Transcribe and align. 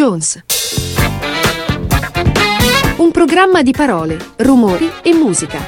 Jones. 0.00 0.42
Un 2.96 3.10
programma 3.10 3.60
di 3.60 3.72
parole, 3.72 4.16
rumori 4.36 4.90
e 5.02 5.12
musica. 5.12 5.58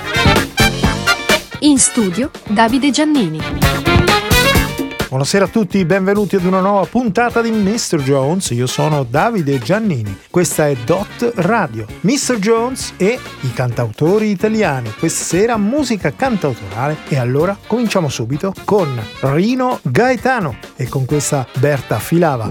In 1.58 1.78
studio 1.78 2.30
Davide 2.48 2.90
Giannini. 2.90 3.38
Buonasera 5.06 5.44
a 5.44 5.48
tutti, 5.48 5.84
benvenuti 5.84 6.36
ad 6.36 6.46
una 6.46 6.60
nuova 6.60 6.86
puntata 6.86 7.42
di 7.42 7.50
Mr. 7.50 7.98
Jones. 8.02 8.48
Io 8.52 8.66
sono 8.66 9.02
Davide 9.04 9.58
Giannini. 9.58 10.20
Questa 10.30 10.66
è 10.66 10.76
Dot 10.82 11.32
Radio. 11.34 11.84
Mr. 12.00 12.38
Jones 12.38 12.94
e 12.96 13.18
i 13.42 13.52
cantautori 13.52 14.30
italiani. 14.30 14.90
Questa 14.98 15.24
sera 15.24 15.58
musica 15.58 16.10
cantautorale 16.10 16.96
e 17.06 17.18
allora 17.18 17.54
cominciamo 17.66 18.08
subito 18.08 18.54
con 18.64 18.98
Rino 19.20 19.78
Gaetano 19.82 20.56
e 20.76 20.88
con 20.88 21.04
questa 21.04 21.46
Berta 21.58 21.98
Filava. 21.98 22.50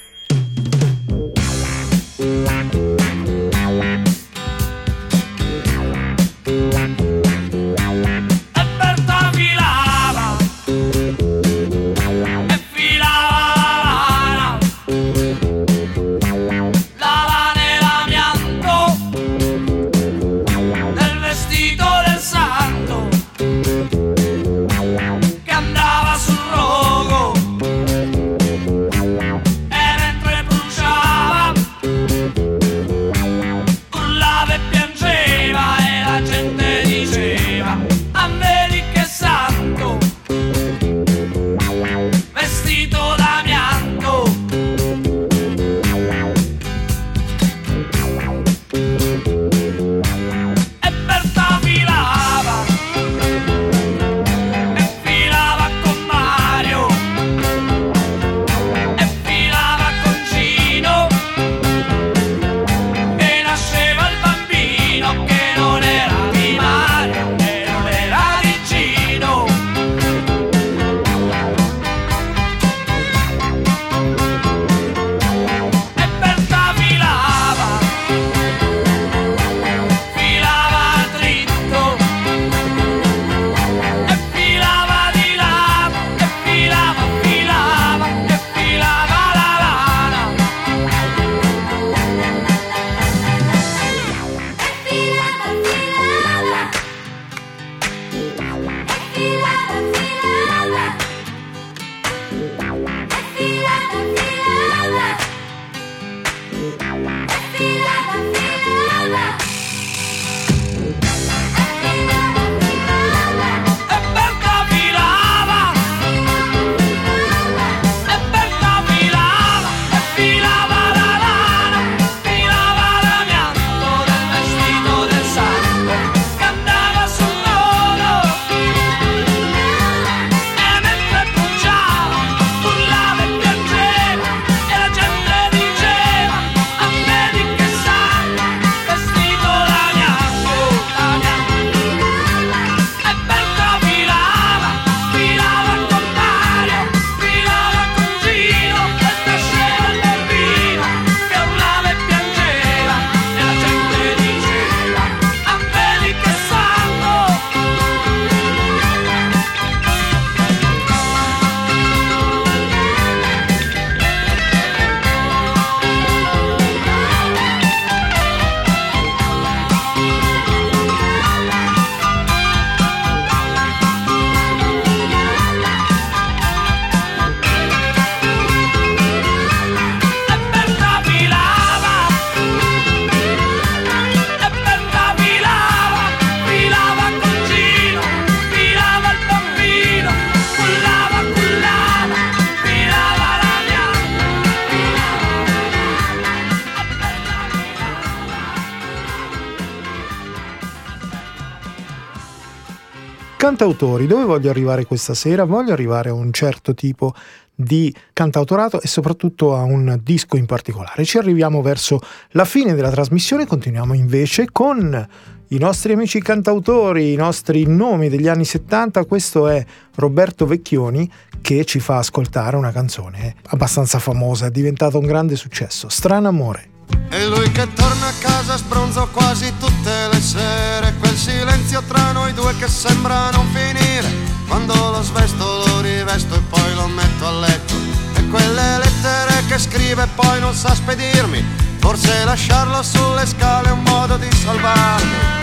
Cantautori, 203.81 204.05
dove 204.05 204.25
voglio 204.25 204.49
arrivare 204.49 204.85
questa 204.85 205.13
sera? 205.15 205.43
Voglio 205.43 205.73
arrivare 205.73 206.09
a 206.09 206.13
un 206.13 206.31
certo 206.31 206.73
tipo 206.73 207.13
di 207.53 207.93
cantautorato 208.13 208.79
e 208.79 208.87
soprattutto 208.87 209.55
a 209.55 209.63
un 209.63 209.99
disco 210.03 210.37
in 210.37 210.45
particolare. 210.45 211.03
Ci 211.03 211.17
arriviamo 211.17 211.61
verso 211.61 211.99
la 212.31 212.45
fine 212.45 212.75
della 212.75 212.91
trasmissione, 212.91 213.47
continuiamo 213.47 213.93
invece 213.93 214.47
con 214.51 215.07
i 215.47 215.57
nostri 215.57 215.93
amici 215.93 216.21
cantautori, 216.21 217.11
i 217.11 217.15
nostri 217.15 217.65
nomi 217.65 218.07
degli 218.09 218.27
anni 218.27 218.45
70. 218.45 219.05
Questo 219.05 219.47
è 219.47 219.63
Roberto 219.95 220.45
Vecchioni 220.45 221.09
che 221.41 221.65
ci 221.65 221.79
fa 221.79 221.97
ascoltare 221.97 222.55
una 222.55 222.71
canzone 222.71 223.35
abbastanza 223.47 223.99
famosa, 223.99 224.45
è 224.45 224.51
diventato 224.51 224.99
un 224.99 225.05
grande 225.05 225.35
successo, 225.35 225.89
Strano 225.89 226.27
Amore. 226.27 226.70
E 227.09 227.25
lui 227.27 227.51
che 227.51 227.71
torna 227.73 228.07
a 228.07 228.13
casa 228.19 228.57
sbronzo 228.57 229.09
quasi 229.11 229.51
tutte 229.59 230.07
le 230.11 230.21
sere. 230.21 230.93
Quel 230.99 231.15
silenzio 231.15 231.83
tra 231.87 232.11
noi 232.13 232.33
due 232.33 232.55
che 232.57 232.67
sembra 232.67 233.29
non 233.31 233.47
finire. 233.53 234.07
Quando 234.47 234.73
lo 234.73 235.01
svesto 235.01 235.63
lo 235.65 235.81
rivesto 235.81 236.35
e 236.35 236.39
poi 236.49 236.73
lo 236.73 236.87
metto 236.87 237.27
a 237.27 237.31
letto. 237.31 237.73
E 238.15 238.27
quelle 238.27 238.77
lettere 238.77 239.45
che 239.47 239.57
scrive 239.57 240.07
poi 240.15 240.39
non 240.39 240.53
sa 240.53 240.73
spedirmi. 240.73 241.43
Forse 241.79 242.23
lasciarlo 242.23 242.81
sulle 242.81 243.25
scale 243.25 243.69
è 243.69 243.71
un 243.71 243.83
modo 243.83 244.17
di 244.17 244.29
salvarmi. 244.31 245.39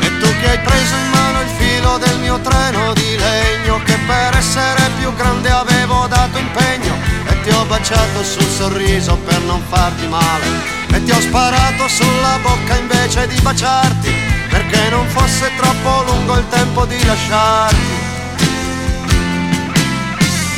E 0.00 0.18
tu 0.18 0.28
che 0.40 0.50
hai 0.50 0.58
preso 0.58 0.94
in 0.94 1.10
mano 1.10 1.40
il 1.40 1.48
filo 1.58 1.98
del 1.98 2.18
mio 2.18 2.40
treno 2.40 2.92
di 2.92 3.16
legno 3.16 3.80
Che 3.84 3.98
per 4.06 4.36
essere 4.36 4.90
più 4.98 5.14
grande 5.14 5.50
avevo 5.50 6.06
dato 6.06 6.38
impegno 6.38 7.37
ti 7.48 7.54
ho 7.54 7.64
baciato 7.64 8.22
sul 8.22 8.42
sorriso 8.42 9.16
per 9.24 9.40
non 9.40 9.62
farti 9.68 10.06
male 10.06 10.44
e 10.92 11.02
ti 11.02 11.10
ho 11.10 11.20
sparato 11.20 11.88
sulla 11.88 12.38
bocca 12.42 12.76
invece 12.76 13.26
di 13.26 13.40
baciarti 13.40 14.12
perché 14.50 14.90
non 14.90 15.06
fosse 15.08 15.50
troppo 15.56 16.12
lungo 16.12 16.36
il 16.36 16.46
tempo 16.48 16.84
di 16.84 17.02
lasciarti. 17.06 18.06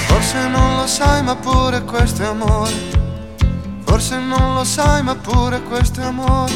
Forse 0.09 0.49
non 0.49 0.77
lo 0.79 0.87
sai 0.89 1.23
ma 1.23 1.37
pure 1.37 1.85
questo 1.85 2.23
è 2.23 2.27
amore, 2.27 2.73
forse 3.85 4.17
non 4.17 4.55
lo 4.55 4.65
sai 4.65 5.03
ma 5.05 5.15
pure 5.15 5.63
questo 5.63 6.01
è 6.01 6.05
amore, 6.05 6.53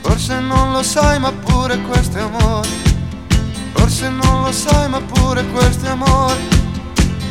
forse 0.00 0.40
non 0.40 0.72
lo 0.72 0.82
sai 0.82 1.18
ma 1.18 1.32
pure 1.32 1.78
questo 1.82 2.16
è 2.16 2.22
amore, 2.22 2.68
forse 3.74 4.08
non 4.08 4.42
lo 4.44 4.52
sai 4.52 4.88
ma 4.88 5.00
pure 5.02 5.44
questo 5.48 5.84
è 5.84 5.90
amore, 5.90 6.67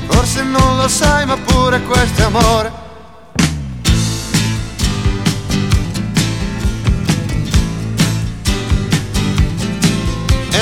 forse 0.08 0.44
non 0.44 0.78
lo 0.78 0.88
sai 0.88 1.26
ma 1.26 1.38
pure 1.38 1.82
questo 1.84 2.22
è 2.22 2.26
amore. 2.26 2.86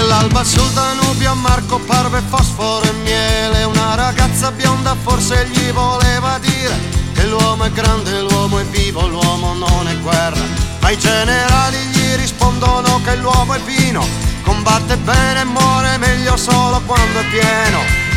l'alba 0.07 0.44
sul 0.44 0.71
Danubio 0.71 1.31
a 1.31 1.33
Marco 1.36 1.77
parve 1.80 2.21
fosforo 2.27 2.86
e 2.86 2.94
miele. 3.03 3.63
Una 3.63 3.95
ragazza 3.95 4.51
bionda 4.51 4.95
forse 5.01 5.48
gli 5.51 5.71
voleva 5.71 6.38
dire 6.39 6.77
Che 7.13 7.25
l'uomo 7.25 7.65
è 7.65 7.71
grande, 7.71 8.21
l'uomo 8.21 8.59
è 8.59 8.65
vivo, 8.65 9.07
l'uomo 9.07 9.53
non 9.53 9.88
è 9.88 9.98
guerra. 10.00 10.44
Ma 10.81 10.89
i 10.89 10.98
generali 10.98 11.77
gli 11.91 12.15
rispondono 12.15 13.01
che 13.03 13.15
l'uomo 13.15 13.53
è 13.53 13.59
vino. 13.62 14.06
Combatte 14.44 14.98
bene 14.98 15.41
e 15.41 15.45
muore 15.45 15.98
meglio 15.98 16.38
solo 16.38 16.81
quando 16.86 17.19
è 17.19 17.25
pieno. 17.25 17.80
E 18.12 18.14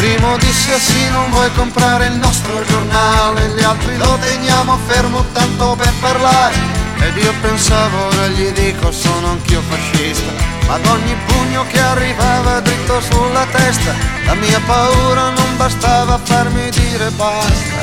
primo 0.00 0.34
disse 0.38 0.78
sì 0.78 1.10
non 1.10 1.30
vuoi 1.30 1.52
comprare 1.52 2.06
il 2.06 2.14
nostro 2.14 2.64
giornale 2.64 3.52
Gli 3.54 3.62
altri 3.62 3.98
lo 3.98 4.16
teniamo 4.18 4.78
fermo 4.86 5.22
tanto 5.32 5.76
per 5.76 5.92
parlare 6.00 6.78
ed 7.02 7.16
io 7.16 7.32
pensavo, 7.40 8.08
ora 8.08 8.26
gli 8.28 8.50
dico, 8.50 8.92
sono 8.92 9.28
anch'io 9.28 9.62
fascista. 9.62 10.30
Ma 10.66 10.74
ad 10.74 10.84
ogni 10.84 11.16
pugno 11.26 11.64
che 11.68 11.80
arrivava 11.80 12.60
dritto 12.60 13.00
sulla 13.00 13.46
testa, 13.50 13.94
la 14.26 14.34
mia 14.34 14.60
paura 14.66 15.30
non 15.30 15.56
bastava 15.56 16.14
a 16.14 16.20
farmi 16.22 16.68
dire 16.68 17.10
basta. 17.12 17.78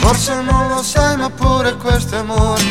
Forse 0.00 0.34
non 0.42 0.66
lo 0.66 0.82
sai, 0.82 1.16
ma 1.16 1.30
pure 1.30 1.76
questo 1.76 2.16
è 2.16 2.18
amore. 2.18 2.64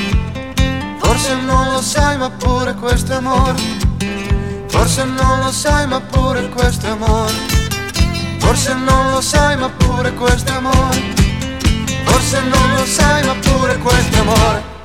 Forse 0.99 1.35
non 1.35 1.71
lo 1.71 1.81
sai, 1.81 2.17
ma 2.17 2.29
pure 2.29 2.73
questo 2.73 3.13
è 3.13 3.15
amore. 3.15 4.36
Forse 4.77 5.03
non 5.03 5.39
lo 5.39 5.51
sai, 5.51 5.87
ma 5.87 5.99
pure 5.99 6.49
questo 6.49 6.87
amore. 6.87 7.33
Forse 8.37 8.73
non 8.73 9.11
lo 9.11 9.21
sai, 9.21 9.57
ma 9.57 9.69
pure 9.69 10.13
questo 10.13 10.51
amore. 10.53 11.15
Forse 12.05 12.39
non 12.41 12.75
lo 12.75 12.85
sai 12.85 13.23
ma 13.25 13.35
pure 13.35 13.77
questo 13.77 14.19
amore 14.19 14.76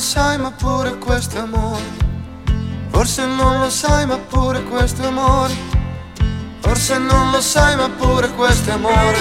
sai 0.00 0.38
ma 0.38 0.50
pure 0.50 0.96
questo 0.96 1.38
amore. 1.38 1.82
Forse 2.88 3.26
non 3.26 3.60
lo 3.60 3.68
sai 3.68 4.06
ma 4.06 4.16
pure 4.16 4.62
questo 4.64 5.02
è 5.02 5.06
amore. 5.06 5.54
Forse 6.60 6.96
non 6.96 7.30
lo 7.30 7.40
sai 7.42 7.76
ma 7.76 7.88
pure 7.90 8.30
questo 8.30 8.70
è 8.70 8.72
amore. 8.72 9.18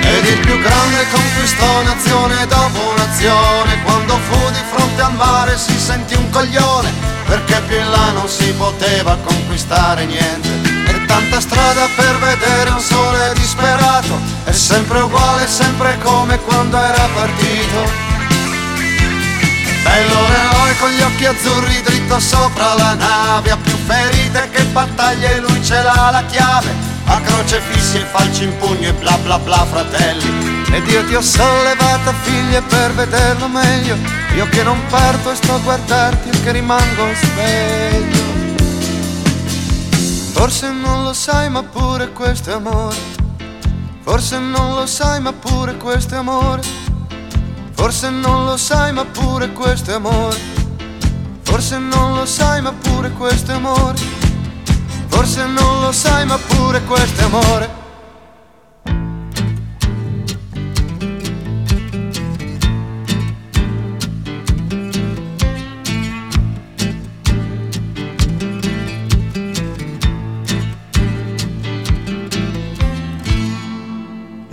Ed 0.00 0.26
il 0.26 0.38
più 0.38 0.60
grande 0.60 1.06
conquistò 1.10 1.82
nazione 1.82 2.46
dopo 2.46 2.94
nazione. 2.96 3.82
Quando 3.82 4.16
fu 4.16 4.50
di 4.50 4.62
fronte 4.70 5.02
al 5.02 5.14
mare 5.14 5.58
si 5.58 5.76
sentì 5.76 6.14
un 6.14 6.30
coglione 6.30 6.90
Perché 7.26 7.60
più 7.66 7.76
in 7.76 7.90
là 7.90 8.12
non 8.12 8.28
si 8.28 8.52
poteva 8.52 9.18
conquistare 9.24 10.04
niente. 10.06 10.70
Tanta 11.06 11.40
strada 11.40 11.88
per 11.96 12.16
vedere 12.18 12.70
un 12.70 12.80
sole 12.80 13.32
disperato, 13.34 14.18
è 14.44 14.52
sempre 14.52 15.00
uguale, 15.00 15.46
sempre 15.46 15.98
come 16.02 16.38
quando 16.38 16.78
era 16.78 17.08
partito. 17.14 18.11
Bello 19.82 20.26
eroe 20.28 20.76
con 20.78 20.90
gli 20.90 21.00
occhi 21.02 21.26
azzurri 21.26 21.82
dritto 21.82 22.18
sopra 22.20 22.74
la 22.74 22.94
nave, 22.94 23.50
ha 23.50 23.56
più 23.56 23.76
ferite 23.84 24.48
che 24.50 24.64
battaglie, 24.66 25.40
lui 25.40 25.62
ce 25.64 25.82
l'ha 25.82 26.10
la 26.10 26.24
chiave, 26.24 26.72
a 27.06 27.20
croce 27.20 27.60
fissi 27.60 27.98
e 27.98 28.04
falci 28.04 28.44
in 28.44 28.56
pugno 28.58 28.88
e 28.88 28.92
bla 28.92 29.18
bla 29.18 29.38
bla 29.38 29.66
fratelli. 29.66 30.62
Ed 30.70 30.86
io 30.86 31.04
ti 31.04 31.14
ho 31.14 31.20
sollevata 31.20 32.12
figlia 32.22 32.62
per 32.62 32.92
vederlo 32.92 33.48
meglio, 33.48 33.96
io 34.36 34.48
che 34.48 34.62
non 34.62 34.80
parto 34.88 35.32
e 35.32 35.34
sto 35.34 35.54
a 35.54 35.58
guardarti 35.58 36.28
e 36.28 36.42
che 36.42 36.52
rimango 36.52 37.06
sveglio. 37.14 38.30
Forse 40.32 40.70
non 40.70 41.02
lo 41.02 41.12
sai 41.12 41.50
ma 41.50 41.62
pure 41.62 42.12
questo 42.12 42.50
è 42.50 42.54
amore. 42.54 42.96
Forse 44.02 44.38
non 44.38 44.74
lo 44.74 44.86
sai 44.86 45.20
ma 45.20 45.32
pure 45.32 45.76
questo 45.76 46.14
è 46.14 46.18
amore 46.18 46.91
Forse 47.72 48.10
non 48.10 48.44
lo 48.44 48.56
sai 48.56 48.92
ma 48.92 49.04
pure 49.04 49.52
questo 49.52 49.90
è 49.90 49.94
amore. 49.94 50.36
Forse 51.42 51.78
non 51.78 52.14
lo 52.14 52.26
sai 52.26 52.62
ma 52.62 52.72
pure 52.72 53.10
questo 53.10 53.52
è 53.52 53.54
amore. 53.54 53.98
Forse 55.08 55.44
non 55.46 55.80
lo 55.80 55.92
sai 55.92 56.24
ma 56.26 56.38
pure 56.38 56.82
questo 56.84 57.20
è 57.20 57.24
amore 57.24 57.81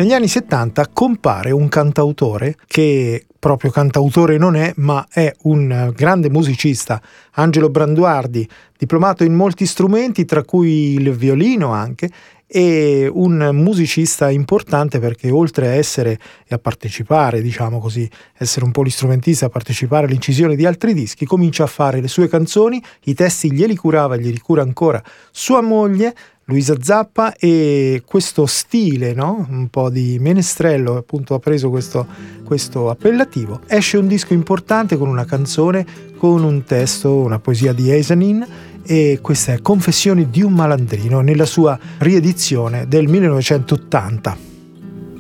Negli 0.10 0.18
anni 0.18 0.28
70 0.28 0.88
compare 0.92 1.52
un 1.52 1.68
cantautore 1.68 2.56
che 2.66 3.28
proprio 3.38 3.70
cantautore 3.70 4.40
non 4.40 4.56
è, 4.56 4.74
ma 4.78 5.06
è 5.08 5.32
un 5.44 5.94
grande 5.96 6.32
musicista, 6.32 7.00
Angelo 7.34 7.70
Branduardi, 7.70 8.50
diplomato 8.76 9.24
in 9.24 9.36
molti 9.36 9.68
strumenti, 9.68 10.26
tra 10.26 10.42
cui 10.42 10.94
il 10.96 11.12
violino 11.12 11.74
anche, 11.74 12.10
e 12.48 13.08
un 13.14 13.52
musicista 13.54 14.32
importante 14.32 14.98
perché 14.98 15.30
oltre 15.30 15.68
a 15.68 15.74
essere 15.74 16.18
e 16.48 16.56
a 16.56 16.58
partecipare, 16.58 17.44
diciamo 17.44 17.78
così, 17.78 18.10
essere 18.36 18.66
un 18.66 18.72
polistrumentista, 18.72 19.46
a 19.46 19.50
partecipare 19.50 20.08
all'incisione 20.08 20.56
di 20.56 20.66
altri 20.66 20.96
dischi, 20.96 21.28
comincia 21.28 21.66
a 21.66 21.68
fare 21.68 22.02
le 22.02 22.08
sue 22.08 22.28
canzoni, 22.28 22.82
i 23.04 23.14
testi 23.14 23.52
glieli 23.52 23.76
curava, 23.76 24.18
glieli 24.18 24.40
cura 24.40 24.64
ancora 24.64 25.00
sua 25.30 25.62
moglie, 25.62 26.16
Luisa 26.50 26.76
Zappa 26.82 27.36
e 27.36 28.02
questo 28.04 28.48
stile, 28.48 29.14
no? 29.14 29.46
un 29.52 29.68
po' 29.70 29.92
di 29.92 30.18
menestrello, 30.20 30.98
appunto 30.98 31.36
ha 31.36 31.40
preso 31.40 31.70
questo, 31.70 32.08
questo 32.44 32.90
appellativo. 32.90 33.62
Esce 33.68 33.98
un 33.98 34.08
disco 34.08 34.34
importante 34.34 34.98
con 34.98 35.08
una 35.08 35.26
canzone, 35.26 35.86
con 36.18 36.44
un 36.44 36.64
testo, 36.64 37.18
una 37.18 37.38
poesia 37.38 37.72
di 37.72 37.92
Eisenin 37.92 38.48
e 38.84 39.20
questa 39.22 39.54
è 39.54 39.62
Confessioni 39.62 40.32
di 40.32 40.42
un 40.42 40.54
malandrino 40.54 41.22
nella 41.22 41.46
sua 41.46 41.78
riedizione 42.00 42.88
del 42.88 43.08
1980. 43.08 44.38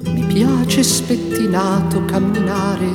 Mi 0.05 0.23
piace 0.23 0.81
spettinato 0.81 2.05
camminare 2.05 2.87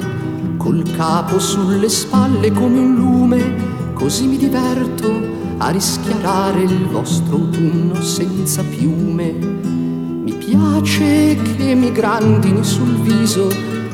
col 0.56 0.82
capo 0.96 1.38
sulle 1.38 1.88
spalle 1.88 2.50
come 2.50 2.80
un 2.80 2.94
lume, 2.96 3.92
così 3.92 4.26
mi 4.26 4.38
diverto 4.38 5.43
a 5.58 5.70
rischiarare 5.70 6.62
il 6.62 6.86
vostro 6.86 7.36
autunno 7.36 8.00
senza 8.02 8.62
piume. 8.62 9.32
Mi 9.32 10.32
piace 10.34 11.36
che 11.56 11.74
mi 11.74 11.92
grandini 11.92 12.64
sul 12.64 12.94
viso 13.00 13.48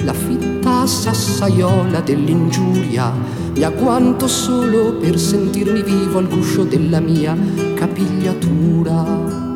la 0.05 0.13
fitta 0.13 0.87
sassaiola 0.87 2.01
dell'ingiuria. 2.01 3.13
Mi 3.55 3.63
agguanto 3.63 4.27
solo 4.27 4.95
per 4.95 5.19
sentirmi 5.19 5.83
vivo 5.83 6.19
al 6.19 6.29
guscio 6.29 6.65
della 6.65 7.01
mia 7.01 7.37
capigliatura. 7.75 9.49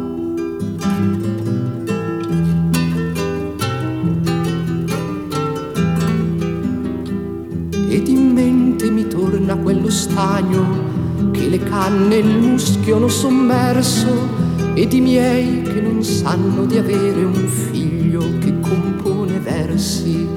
Ed 7.89 8.09
in 8.09 8.33
mente 8.33 8.91
mi 8.91 9.07
torna 9.07 9.57
quello 9.57 9.89
stagno 9.89 10.94
che 11.33 11.49
le 11.49 11.59
canne 11.59 12.17
il 12.17 12.39
muschio 12.39 13.09
sommerso 13.09 14.43
ed 14.75 14.93
i 14.93 15.01
miei 15.01 15.63
che 15.63 15.81
non 15.81 16.03
sanno 16.03 16.65
di 16.65 16.79
avere 16.79 17.25
un 17.25 17.47
figlio 17.47 18.39
che 18.39 18.59
compone 18.61 19.39
versi. 19.39 20.29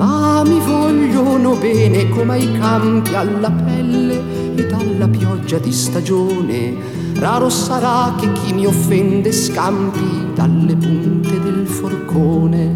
ma 0.00 0.42
mi 0.44 0.58
vogliono 0.60 1.56
bene 1.56 2.08
come 2.08 2.32
ai 2.34 2.52
campi 2.58 3.14
alla 3.14 3.50
pelle 3.50 4.54
e 4.54 4.66
dalla 4.66 5.06
pioggia 5.08 5.58
di 5.58 5.72
stagione. 5.72 6.74
Raro 7.16 7.50
sarà 7.50 8.14
che 8.18 8.32
chi 8.32 8.54
mi 8.54 8.64
offende 8.64 9.30
scampi 9.30 10.32
dalle 10.34 10.74
punte 10.74 11.38
del 11.38 11.66
forcone. 11.66 12.72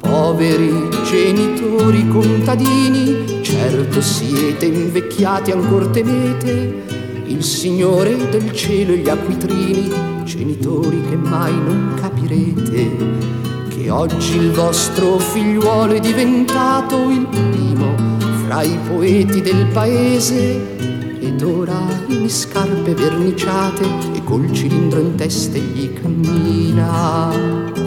Poveri 0.00 0.88
genitori 1.04 2.08
contadini, 2.08 3.35
certo 3.56 4.02
siete 4.02 4.66
invecchiati 4.66 5.50
ancor 5.50 5.88
temete. 5.88 6.84
Il 7.24 7.42
Signore 7.42 8.28
del 8.28 8.52
cielo 8.52 8.92
e 8.92 8.98
gli 8.98 9.08
acquitrini, 9.08 9.90
genitori 10.24 11.00
che 11.08 11.16
mai 11.16 11.52
non 11.52 11.94
capirete. 11.98 12.96
Che 13.68 13.90
oggi 13.90 14.36
il 14.36 14.50
vostro 14.52 15.18
figliuolo 15.18 15.94
è 15.94 16.00
diventato 16.00 17.08
il 17.08 17.26
primo 17.26 17.94
fra 18.46 18.62
i 18.62 18.78
poeti 18.86 19.40
del 19.40 19.66
paese. 19.72 20.74
Ed 21.18 21.42
ora 21.42 21.80
in 22.08 22.28
scarpe 22.28 22.94
verniciate 22.94 23.84
e 24.14 24.22
col 24.22 24.52
cilindro 24.52 25.00
in 25.00 25.14
testa 25.14 25.56
gli 25.56 25.92
cammina. 25.94 27.85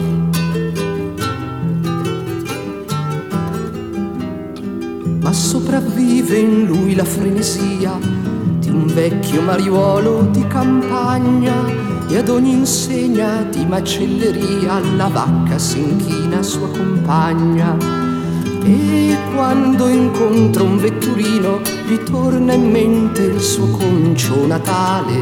Ma 5.30 5.36
sopravvive 5.36 6.38
in 6.38 6.64
lui 6.64 6.96
la 6.96 7.04
frenesia 7.04 7.96
di 8.58 8.68
un 8.68 8.86
vecchio 8.86 9.40
mariuolo 9.42 10.22
di 10.22 10.44
campagna 10.48 11.54
e 12.08 12.16
ad 12.16 12.28
ogni 12.30 12.50
insegna 12.50 13.44
di 13.44 13.64
macelleria 13.64 14.80
la 14.96 15.06
vacca 15.06 15.56
si 15.56 15.78
inchina 15.78 16.42
sua 16.42 16.68
compagna. 16.70 17.76
E 18.64 19.16
quando 19.32 19.86
incontra 19.86 20.64
un 20.64 20.78
vetturino 20.78 21.60
gli 21.86 21.98
torna 21.98 22.52
in 22.52 22.68
mente 22.68 23.22
il 23.22 23.40
suo 23.40 23.68
concio 23.68 24.48
natale 24.48 25.14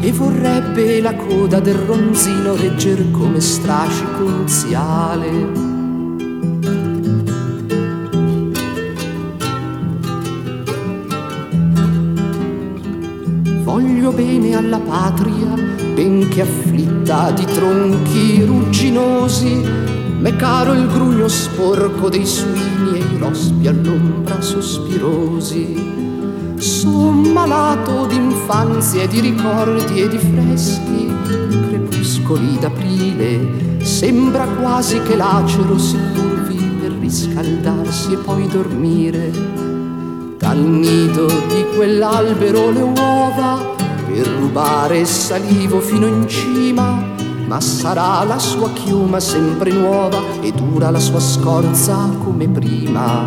e 0.00 0.12
vorrebbe 0.12 1.00
la 1.00 1.14
coda 1.14 1.60
del 1.60 1.76
ronzino 1.76 2.56
regger 2.56 3.10
come 3.10 3.40
strascico 3.40 4.22
unziale. 4.22 5.69
Voglio 14.00 14.16
bene 14.16 14.56
alla 14.56 14.78
patria 14.78 15.52
benché 15.92 16.40
afflitta 16.40 17.32
di 17.32 17.44
tronchi 17.44 18.42
rugginosi, 18.42 19.62
m'è 20.20 20.34
caro 20.36 20.72
il 20.72 20.86
grugno 20.86 21.28
sporco 21.28 22.08
dei 22.08 22.24
suini 22.24 22.94
e 22.94 22.96
i 22.96 23.18
rospi 23.18 23.66
all'ombra 23.66 24.40
sospirosi. 24.40 26.54
Son 26.56 27.30
malato 27.30 28.06
d'infanzia 28.06 29.02
e 29.02 29.08
di 29.08 29.20
ricordi 29.20 30.00
e 30.00 30.08
di 30.08 30.16
freschi, 30.16 31.12
crepuscoli 31.68 32.58
d'aprile, 32.58 33.82
sembra 33.82 34.46
quasi 34.46 34.98
che 35.02 35.14
l'acero 35.14 35.76
si 35.76 35.98
curvi 36.14 36.56
per 36.80 36.92
riscaldarsi 36.92 38.14
e 38.14 38.16
poi 38.16 38.48
dormire. 38.48 39.30
Dal 40.38 40.58
nido 40.58 41.26
di 41.26 41.66
quell'albero 41.76 42.70
le 42.70 42.80
uova 42.80 43.69
per 44.10 44.26
rubare 44.26 45.04
salivo 45.04 45.80
fino 45.80 46.06
in 46.06 46.26
cima, 46.28 47.02
ma 47.46 47.60
sarà 47.60 48.22
la 48.24 48.38
sua 48.38 48.70
chioma 48.72 49.20
sempre 49.20 49.70
nuova 49.70 50.20
e 50.40 50.52
dura 50.52 50.90
la 50.90 50.98
sua 50.98 51.20
scorza 51.20 52.10
come 52.22 52.48
prima. 52.48 53.26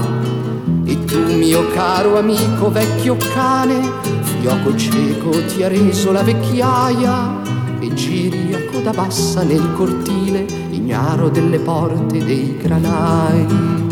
E 0.86 1.06
tu, 1.06 1.20
mio 1.38 1.70
caro 1.72 2.18
amico 2.18 2.70
vecchio 2.70 3.16
cane, 3.34 3.80
fioco 4.22 4.76
cieco 4.76 5.32
ti 5.46 5.64
ha 5.64 5.70
reso 5.70 6.12
la 6.12 6.22
vecchiaia 6.22 7.42
e 7.80 7.94
giri 7.94 8.54
a 8.54 8.72
coda 8.72 8.92
bassa 8.92 9.44
nel 9.44 9.74
cortile, 9.76 10.46
ignaro 10.70 11.30
delle 11.30 11.60
porte 11.60 12.24
dei 12.24 12.58
granai. 12.58 13.83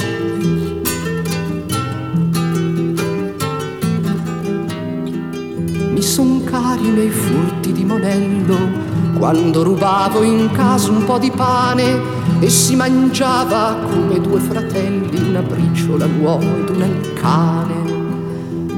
Son 6.11 6.43
cari 6.43 6.89
nei 6.89 7.09
furti 7.09 7.71
di 7.71 7.85
monello, 7.85 8.57
quando 9.17 9.63
rubavo 9.63 10.23
in 10.23 10.51
casa 10.51 10.91
un 10.91 11.05
po' 11.05 11.17
di 11.17 11.31
pane 11.31 12.01
e 12.41 12.49
si 12.49 12.75
mangiava 12.75 13.77
come 13.89 14.19
due 14.19 14.41
fratelli 14.41 15.29
una 15.29 15.41
briciola 15.41 16.05
l'uomo 16.05 16.57
ed 16.57 16.69
una 16.69 16.85
il 16.85 17.13
cane. 17.13 17.75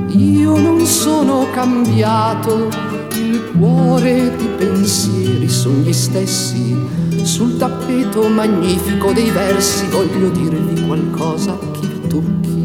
Io 0.09 0.59
non 0.59 0.85
sono 0.85 1.47
cambiato, 1.51 2.69
il 3.15 3.41
cuore 3.57 4.35
di 4.37 4.47
pensieri 4.55 5.49
sono 5.49 5.77
gli 5.77 5.91
stessi. 5.91 6.77
Sul 7.23 7.57
tappeto 7.57 8.27
magnifico 8.27 9.11
dei 9.11 9.31
versi 9.31 9.87
voglio 9.87 10.29
dirvi 10.29 10.85
qualcosa 10.85 11.57
che 11.71 12.07
tocchi 12.07 12.62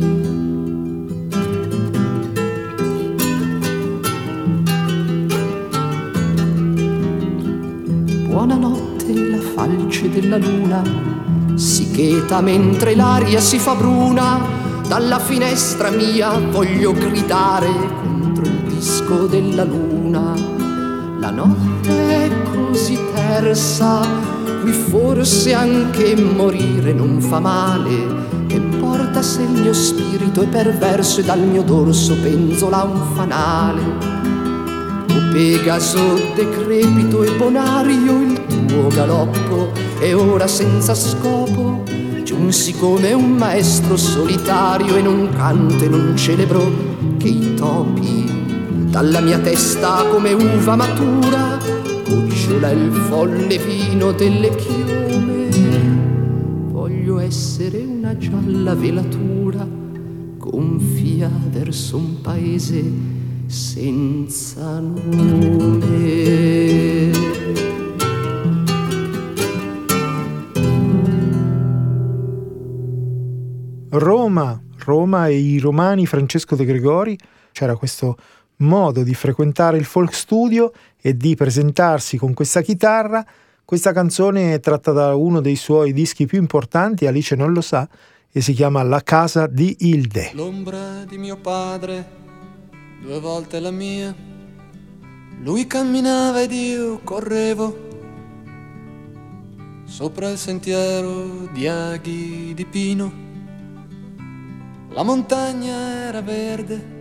falce 9.69 10.09
della 10.09 10.39
luna 10.39 10.83
si 11.55 11.91
cheta 11.91 12.41
mentre 12.41 12.95
l'aria 12.95 13.41
si 13.41 13.59
fa 13.59 13.75
bruna. 13.75 14.57
Dalla 14.87 15.19
finestra 15.19 15.91
mia 15.91 16.39
voglio 16.39 16.93
gridare 16.93 17.69
contro 18.03 18.45
il 18.45 18.63
disco 18.69 19.27
della 19.27 19.65
luna. 19.65 20.35
La 21.19 21.31
notte 21.31 22.25
è 22.25 22.31
così 22.53 22.99
tersa, 23.13 24.01
qui 24.63 24.73
forse 24.73 25.53
anche 25.53 26.17
morire 26.17 26.93
non 26.93 27.21
fa 27.21 27.41
male. 27.41 28.47
Che 28.47 28.61
porta 28.61 29.21
se 29.21 29.43
il 29.43 29.51
mio 29.51 29.75
spirito 29.75 30.41
è 30.43 30.47
perverso 30.47 31.21
e 31.21 31.25
dal 31.25 31.41
mio 31.41 31.63
dorso 31.63 32.17
penzola 32.23 32.85
un 32.85 33.15
fanale. 33.15 33.83
O 35.11 35.33
Pegaso 35.33 36.15
decrepito 36.35 37.25
e 37.25 37.33
bonario 37.33 38.21
il 38.23 38.38
tuo 38.69 38.89
galoppo 38.89 39.73
e 39.99 40.13
ora 40.13 40.47
senza 40.47 40.95
scopo 40.95 41.83
giunsi 42.23 42.75
come 42.75 43.15
un 43.15 43.33
maestro 43.33 43.97
solitario 43.97 44.97
e 44.97 45.03
non 45.03 45.31
canto 45.35 45.83
e 45.83 45.89
non 45.89 46.15
celebro 46.15 46.71
che 47.17 47.29
i 47.29 47.55
topi 47.55 48.27
dalla 48.91 49.21
mia 49.21 49.39
testa 49.39 50.05
come 50.05 50.35
uva 50.35 50.77
matura 50.77 51.59
cucciola 52.05 52.71
il 52.71 52.93
folle 52.93 53.59
vino 53.59 54.13
delle 54.13 54.55
chiome. 54.55 55.49
Voglio 56.71 57.19
essere 57.19 57.79
una 57.79 58.17
gialla 58.19 58.75
velatura 58.75 59.67
gonfia 60.37 61.31
verso 61.51 61.97
un 61.97 62.21
paese 62.21 62.85
senza 63.47 64.79
nome 64.79 66.58
Roma, 75.09 75.29
e 75.29 75.39
i 75.39 75.59
romani 75.59 76.05
Francesco 76.05 76.55
De 76.55 76.67
Gregori, 76.67 77.19
c'era 77.53 77.77
questo 77.77 78.17
modo 78.57 79.03
di 79.03 79.15
frequentare 79.15 79.79
il 79.79 79.87
folk 79.87 80.15
studio 80.15 80.73
e 81.01 81.17
di 81.17 81.35
presentarsi 81.35 82.19
con 82.19 82.35
questa 82.35 82.61
chitarra. 82.61 83.25
Questa 83.65 83.93
canzone 83.93 84.53
è 84.53 84.61
tratta 84.61 84.93
da 84.93 85.15
uno 85.15 85.41
dei 85.41 85.57
suoi 85.57 85.95
dischi 85.95 86.27
più 86.27 86.39
importanti, 86.39 87.07
Alice 87.07 87.35
non 87.35 87.55
lo 87.55 87.63
sa, 87.63 87.89
e 88.31 88.41
si 88.43 88.53
chiama 88.53 88.83
La 88.83 89.03
casa 89.03 89.47
di 89.47 89.75
Hilde. 89.79 90.33
L'ombra 90.35 91.05
di 91.07 91.17
mio 91.17 91.39
padre, 91.39 92.07
due 93.01 93.19
volte 93.19 93.61
la 93.61 93.71
mia. 93.71 94.15
Lui 95.43 95.67
camminava 95.67 96.43
ed 96.43 96.53
io 96.53 97.01
correvo 97.03 97.87
sopra 99.85 100.29
il 100.29 100.37
sentiero 100.37 101.47
di 101.51 101.67
aghi 101.67 102.53
di 102.55 102.67
pino 102.67 103.28
la 104.91 105.03
montagna 105.03 106.07
era 106.07 106.21
verde, 106.21 106.97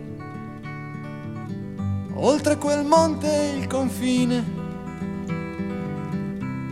oltre 2.14 2.56
quel 2.58 2.84
monte 2.84 3.54
il 3.56 3.66
confine, 3.66 4.44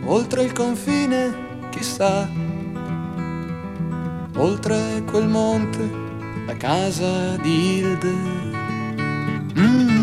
oltre 0.05 0.43
il 0.43 0.53
confine 0.53 1.69
chissà, 1.71 2.29
oltre 4.35 5.03
quel 5.05 5.27
monte 5.27 5.89
la 6.45 6.55
casa 6.55 7.35
di 7.37 7.77
Hilde. 7.77 8.11
Mm-hmm. 9.57 9.96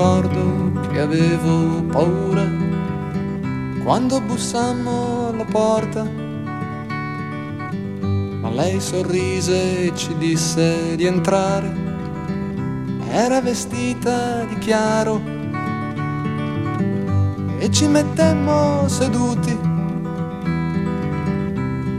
Ricordo 0.00 0.88
che 0.88 0.98
avevo 0.98 1.82
paura 1.82 2.48
quando 3.84 4.18
bussammo 4.22 5.28
alla 5.28 5.44
porta. 5.44 6.04
Ma 8.40 8.48
lei 8.48 8.80
sorrise 8.80 9.88
e 9.88 9.92
ci 9.94 10.16
disse 10.16 10.96
di 10.96 11.04
entrare. 11.04 11.88
Era 13.10 13.42
vestita 13.42 14.44
di 14.44 14.56
chiaro 14.58 15.20
e 17.58 17.70
ci 17.70 17.86
mettemmo 17.86 18.88
seduti 18.88 19.54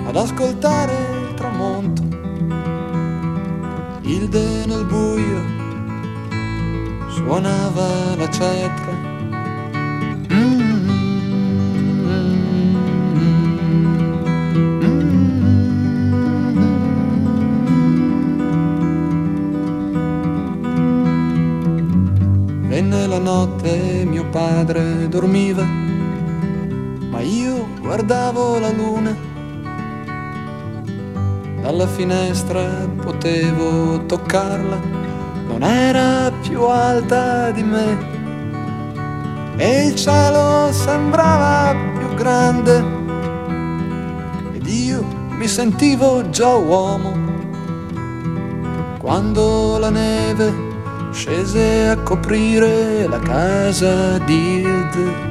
ad 0.08 0.15
ascoltare 0.15 0.93
il 1.29 1.34
tramonto. 1.36 2.01
Hilde 4.01 4.65
nel 4.65 4.86
buio 4.86 5.61
suonava 7.23 8.15
la 8.17 8.29
cetra. 8.29 9.09
Venne 22.67 23.07
la 23.07 23.19
notte, 23.19 24.05
mio 24.05 24.25
padre 24.29 25.07
dormiva, 25.07 25.63
ma 25.63 27.19
io 27.21 27.67
guardavo 27.81 28.59
la 28.59 28.71
luna. 28.71 29.15
Dalla 31.61 31.87
finestra 31.87 32.87
potevo 33.01 34.03
toccarla 34.05 34.79
non 35.47 35.63
era 35.63 36.30
più 36.51 36.63
alta 36.65 37.50
di 37.51 37.63
me. 37.63 37.98
E 39.55 39.86
il 39.88 39.96
cielo 39.96 40.70
sembrava 40.74 41.74
più 41.98 42.13
grande. 42.15 42.84
Ed 44.51 44.67
io 44.67 45.01
mi 45.29 45.48
sentivo 45.48 46.29
già 46.29 46.53
uomo. 46.53 47.13
Quando 49.00 49.77
la 49.79 49.89
neve 49.89 50.53
scese 51.12 51.88
a 51.88 51.98
coprire 51.98 53.08
la 53.08 53.20
casa 53.20 54.17
di 54.20 54.60
Hilde. 54.60 55.30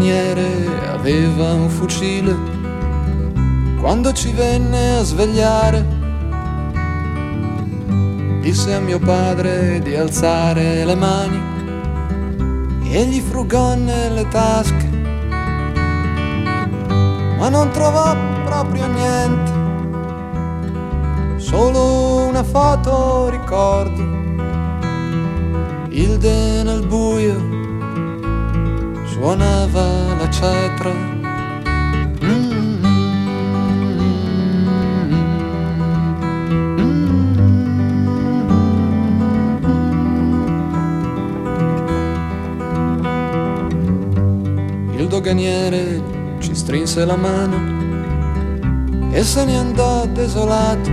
Doganiere 0.00 0.88
aveva 0.88 1.52
un 1.52 1.68
fucile 1.68 2.34
quando 3.78 4.12
ci 4.12 4.32
venne 4.32 4.96
a 4.96 5.02
svegliare. 5.02 5.98
Disse 8.40 8.74
a 8.74 8.80
mio 8.80 8.98
padre 8.98 9.80
di 9.80 9.94
alzare 9.94 10.84
le 10.86 10.94
mani 10.94 11.38
e 12.90 13.04
gli 13.04 13.20
frugò 13.20 13.74
nelle 13.74 14.26
tasche, 14.28 14.88
ma 17.38 17.48
non 17.50 17.70
trovò 17.70 18.16
proprio 18.44 18.86
niente, 18.86 19.52
solo 21.36 22.26
una 22.26 22.42
foto 22.42 23.28
ricordo, 23.28 24.08
Hilde 25.90 26.62
nel 26.62 26.86
buio 26.86 27.09
suonava 29.20 30.14
la 30.16 30.30
cetra. 30.30 30.92
Il 44.96 45.06
doganiere 45.06 46.02
ci 46.38 46.54
strinse 46.54 47.04
la 47.04 47.16
mano 47.16 47.58
e 49.12 49.22
se 49.22 49.44
ne 49.44 49.58
andò 49.58 50.06
desolato. 50.06 50.90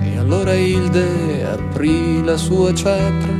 E 0.00 0.16
allora 0.16 0.54
Hilde 0.54 1.44
aprì 1.44 2.22
la 2.22 2.36
sua 2.36 2.72
cetra 2.72 3.35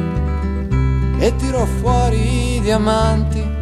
e 1.19 1.35
tirò 1.37 1.65
fuori 1.65 2.57
i 2.57 2.61
diamanti 2.61 3.55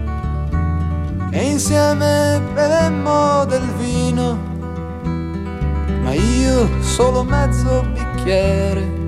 e 1.30 1.50
insieme 1.50 2.40
bevemmo 2.52 3.44
del 3.46 3.66
vino, 3.78 4.38
ma 6.02 6.12
io 6.12 6.68
solo 6.82 7.24
mezzo 7.24 7.84
bicchiere. 7.92 9.02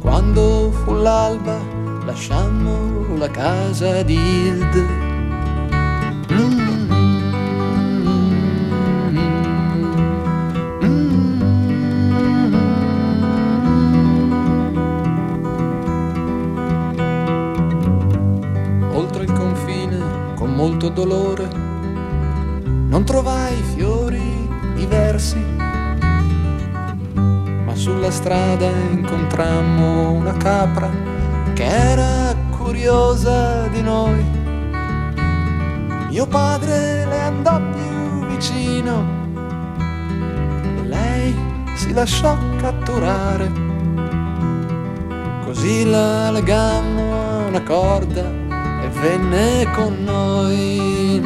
Quando 0.00 0.70
fu 0.70 0.92
l'alba 0.94 1.58
lasciammo 2.04 3.16
la 3.16 3.30
casa 3.30 4.02
di 4.02 4.14
Hilde 4.14 5.01
dolore, 20.92 21.48
non 22.64 23.04
trovai 23.04 23.54
fiori 23.74 24.48
diversi, 24.74 25.38
ma 27.64 27.74
sulla 27.74 28.10
strada 28.10 28.68
incontrammo 28.90 30.10
una 30.12 30.34
capra 30.36 30.90
che 31.54 31.64
era 31.64 32.34
curiosa 32.50 33.66
di 33.68 33.80
noi. 33.80 34.24
Mio 36.10 36.26
padre 36.26 37.06
le 37.06 37.20
andò 37.20 37.58
più 37.58 38.26
vicino 38.26 39.04
e 40.76 40.82
lei 40.86 41.34
si 41.74 41.92
lasciò 41.92 42.36
catturare. 42.60 43.50
Così 45.44 45.88
la 45.88 46.30
legammo 46.30 47.12
a 47.12 47.46
una 47.46 47.62
corda 47.62 48.41
venne 49.02 49.68
con 49.74 50.04
noi. 50.04 51.20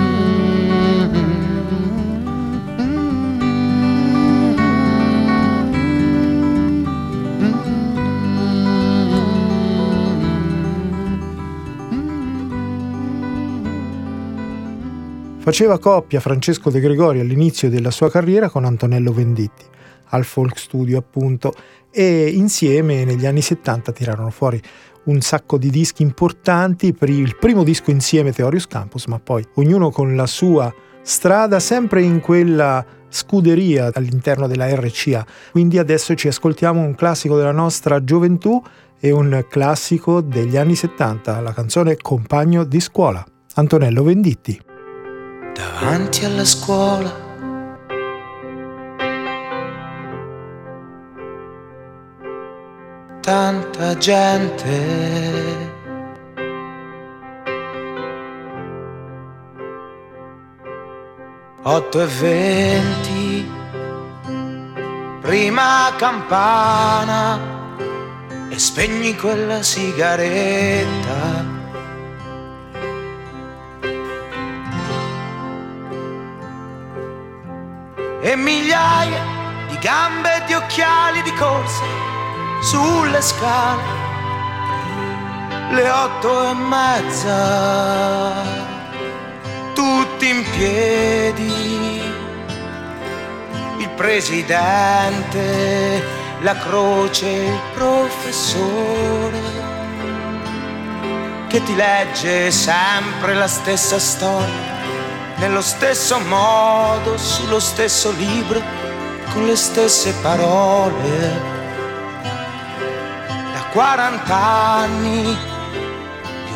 Faceva 15.39 15.79
coppia 15.79 16.19
Francesco 16.19 16.71
De 16.71 16.81
Gregori 16.81 17.21
all'inizio 17.21 17.69
della 17.69 17.91
sua 17.91 18.11
carriera 18.11 18.49
con 18.49 18.65
Antonello 18.65 19.13
Venditti, 19.13 19.65
al 20.07 20.25
Folk 20.25 20.59
Studio 20.59 20.99
appunto, 20.99 21.53
e 21.91 22.29
insieme 22.31 23.05
negli 23.05 23.27
anni 23.27 23.43
70 23.43 23.93
tirarono 23.93 24.31
fuori 24.31 24.61
un 25.07 25.21
sacco 25.21 25.59
di 25.59 25.71
dischi 25.71 26.03
importanti 26.03 26.93
per 26.93 27.09
il 27.09 27.37
primo 27.37 27.65
disco 27.65 27.91
insieme 27.91 28.33
Theorius 28.33 28.67
Campus, 28.67 29.07
ma 29.07 29.19
poi 29.19 29.45
ognuno 29.55 29.91
con 29.91 30.15
la 30.15 30.27
sua 30.27 30.73
strada, 31.03 31.61
sempre 31.61 32.03
in 32.03 32.21
quella 32.21 32.85
scuderia 33.09 33.91
all'interno 33.93 34.47
della 34.47 34.73
RCA. 34.75 35.25
Quindi 35.53 35.79
adesso 35.79 36.15
ci 36.15 36.29
ascoltiamo 36.29 36.81
un 36.81 36.95
classico 36.95 37.37
della 37.37 37.53
nostra 37.53 38.03
gioventù 38.03 38.63
e 38.99 39.11
un 39.11 39.45
classico 39.49 40.21
degli 40.21 40.57
anni 40.57 40.75
70, 40.75 41.41
la 41.41 41.53
canzone 41.53 41.97
Compagno 41.97 42.65
di 42.65 42.81
scuola, 42.81 43.25
Antonello 43.55 44.03
Venditti. 44.03 44.61
Davanti 45.55 46.25
alla 46.25 46.45
scuola 46.45 47.26
tanta 53.27 53.99
gente. 53.99 55.75
Otto 61.65 62.01
e 62.01 62.07
venti, 62.07 63.51
prima 65.23 65.93
campana 65.97 67.41
e 68.49 68.57
spegni 68.61 69.17
quella 69.17 69.61
sigaretta. 69.61 71.45
E 78.21 78.37
migliaia 78.37 79.23
di 79.69 79.79
gambe 79.79 80.37
e 80.37 80.45
di 80.47 80.55
occhiali 80.55 81.23
di 81.23 81.33
corsa 81.33 82.06
sulle 82.67 83.23
scale 83.23 84.05
le 85.71 85.89
otto 85.89 86.51
e 86.51 86.55
mezza, 86.55 88.43
tutti 89.73 90.29
in 90.29 90.45
piedi, 90.51 92.03
il 93.79 93.89
presidente, 93.91 96.03
la 96.41 96.57
croce, 96.57 97.29
il 97.29 97.61
professore, 97.75 99.41
che 101.49 101.63
ti 101.63 101.77
legge 101.77 102.51
sempre 102.51 103.35
la 103.35 103.49
stessa 103.49 104.01
storia, 104.01 104.75
nello 105.37 105.61
stesso 105.61 106.19
modo, 106.21 107.17
sullo 107.17 107.61
stesso 107.61 108.11
libro, 108.13 108.61
con 109.33 109.47
le 109.47 109.57
stesse 109.57 110.13
parole. 110.23 111.56
Da 113.77 113.83
40 113.83 114.35
anni 114.35 115.37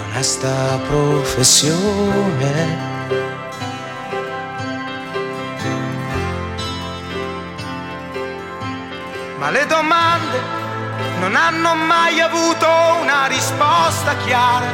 onesta 0.06 0.80
professione. 0.88 2.78
Ma 9.36 9.50
le 9.50 9.66
domande 9.66 10.40
non 11.18 11.36
hanno 11.36 11.74
mai 11.74 12.22
avuto 12.22 12.66
una 13.02 13.26
risposta 13.26 14.16
chiara. 14.24 14.72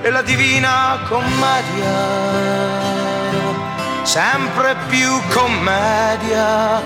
E 0.00 0.08
la 0.08 0.22
divina 0.22 1.00
commedia, 1.06 1.92
sempre 4.04 4.74
più 4.88 5.20
commedia, 5.34 6.80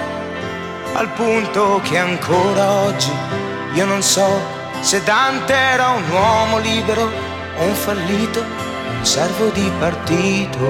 al 0.95 1.09
punto 1.11 1.81
che 1.85 1.99
ancora 1.99 2.73
oggi 2.73 3.26
io 3.77 3.85
non 3.85 4.03
so 4.03 4.41
se 4.81 5.03
Dante 5.03 5.53
era 5.53 5.89
un 5.89 6.09
uomo 6.11 6.59
libero 6.59 7.03
o 7.59 7.63
un 7.63 7.75
fallito, 7.75 8.41
un 8.41 9.05
servo 9.05 9.51
di 9.51 9.71
partito. 9.79 10.65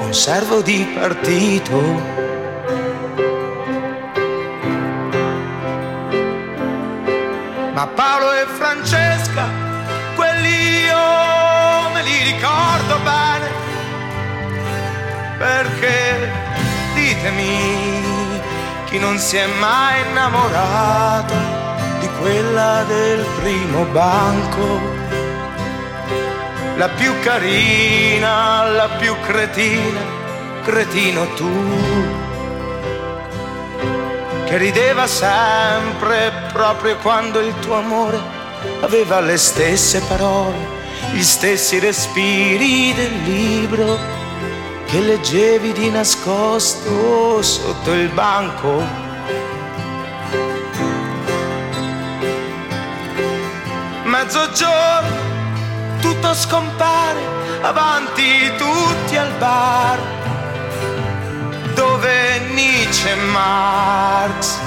Un 0.00 0.14
servo 0.14 0.62
di 0.62 0.82
partito. 0.98 1.78
Ma 7.74 7.86
Paolo 7.86 8.32
e 8.32 8.46
Francesca, 8.46 9.44
quelli 10.14 10.84
io 10.86 11.90
me 11.92 12.02
li 12.02 12.32
ricordo 12.32 12.98
bene, 13.02 13.48
perché 15.36 16.43
ditemi 17.04 18.40
chi 18.86 18.98
non 18.98 19.18
si 19.18 19.36
è 19.36 19.46
mai 19.58 20.00
innamorato 20.08 21.34
di 22.00 22.08
quella 22.20 22.82
del 22.84 23.24
primo 23.40 23.84
banco, 23.92 24.80
la 26.76 26.88
più 26.88 27.12
carina, 27.20 28.64
la 28.70 28.88
più 28.98 29.14
cretina, 29.20 30.00
cretino 30.62 31.26
tu, 31.34 31.52
che 34.46 34.56
rideva 34.56 35.06
sempre 35.06 36.32
proprio 36.52 36.96
quando 36.98 37.40
il 37.40 37.52
tuo 37.60 37.74
amore 37.74 38.18
aveva 38.80 39.20
le 39.20 39.36
stesse 39.36 40.00
parole, 40.08 40.56
gli 41.12 41.22
stessi 41.22 41.78
respiri 41.78 42.94
del 42.94 43.22
libro 43.24 44.23
che 44.94 45.00
leggevi 45.00 45.72
di 45.72 45.90
nascosto 45.90 47.42
sotto 47.42 47.92
il 47.92 48.08
banco. 48.10 48.80
Mezzogiorno, 54.04 55.16
tutto 56.00 56.32
scompare, 56.34 57.18
avanti 57.62 58.52
tutti 58.56 59.16
al 59.16 59.32
bar, 59.38 59.98
dove 61.74 62.38
Nietzsche 62.52 63.10
e 63.10 63.16
Marx 63.16 64.58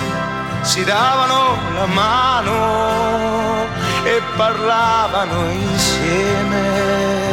si 0.60 0.84
davano 0.84 1.58
la 1.74 1.86
mano 1.86 3.66
e 4.04 4.22
parlavano 4.36 5.52
insieme 5.52 7.27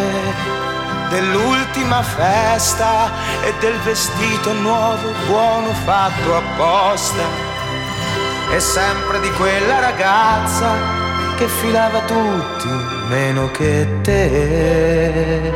dell'ultima 1.14 2.02
festa 2.02 3.12
e 3.44 3.54
del 3.60 3.78
vestito 3.84 4.52
nuovo, 4.54 5.12
buono 5.26 5.72
fatto 5.84 6.36
apposta. 6.36 7.22
E 8.50 8.58
sempre 8.58 9.20
di 9.20 9.30
quella 9.30 9.78
ragazza 9.78 10.72
che 11.36 11.46
filava 11.46 12.00
tutti 12.00 12.68
meno 13.08 13.48
che 13.52 13.86
te. 14.02 15.52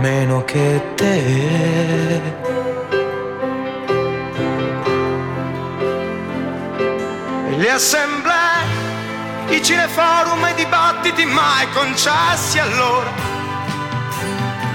Meno 0.00 0.44
che 0.44 0.82
te. 0.94 2.38
le 7.60 7.70
assemblee 7.70 8.69
i 9.50 9.62
cineforum 9.62 10.44
e 10.46 10.50
i 10.50 10.54
dibattiti 10.54 11.24
mai 11.24 11.68
concessi 11.72 12.58
allora 12.58 13.10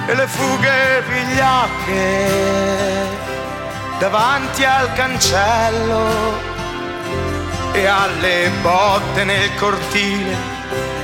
e 0.07 0.15
le 0.15 0.27
fughe 0.27 1.03
vigliacche 1.07 2.27
davanti 3.99 4.63
al 4.63 4.93
cancello 4.93 6.53
e 7.71 7.85
alle 7.85 8.51
botte 8.61 9.23
nel 9.23 9.55
cortile 9.55 10.35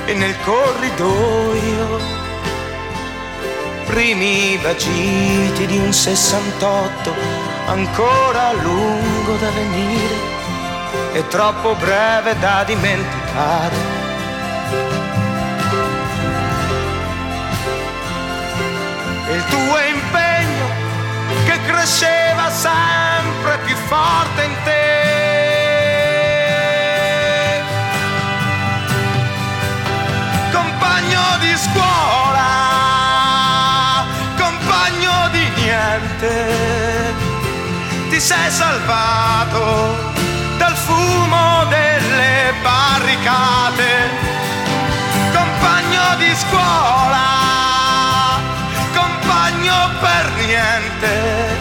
e 0.04 0.14
nel 0.14 0.36
corridoio 0.44 2.20
primi 3.86 4.56
vagiti 4.58 5.66
di 5.66 5.78
un 5.78 5.92
68 5.92 7.14
ancora 7.66 8.52
lungo 8.52 9.36
da 9.36 9.50
venire 9.50 10.40
e 11.12 11.26
troppo 11.28 11.74
breve 11.74 12.38
da 12.38 12.64
dimenticare. 12.64 13.21
Il 19.30 19.44
tuo 19.48 19.78
impegno 19.80 20.68
che 21.46 21.58
cresceva 21.64 22.50
sempre 22.50 23.58
più 23.64 23.74
forte 23.74 24.44
in 24.44 24.54
te. 24.64 24.80
Compagno 30.52 31.38
di 31.40 31.56
scuola, 31.56 32.44
compagno 34.36 35.28
di 35.30 35.48
niente, 35.56 37.14
ti 38.10 38.20
sei 38.20 38.50
salvato 38.50 40.11
dal 40.62 40.76
fumo 40.76 41.64
delle 41.64 42.54
barricate, 42.62 44.08
compagno 45.32 46.14
di 46.18 46.32
scuola, 46.36 48.38
compagno 48.94 49.74
per 49.98 50.30
niente, 50.46 51.58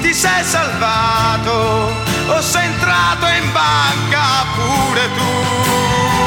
ti 0.00 0.14
sei 0.14 0.42
salvato 0.42 1.92
o 2.28 2.40
sei 2.40 2.64
entrato 2.64 3.26
in 3.26 3.52
banca 3.52 4.46
pure 4.54 5.08
tu. 5.16 6.19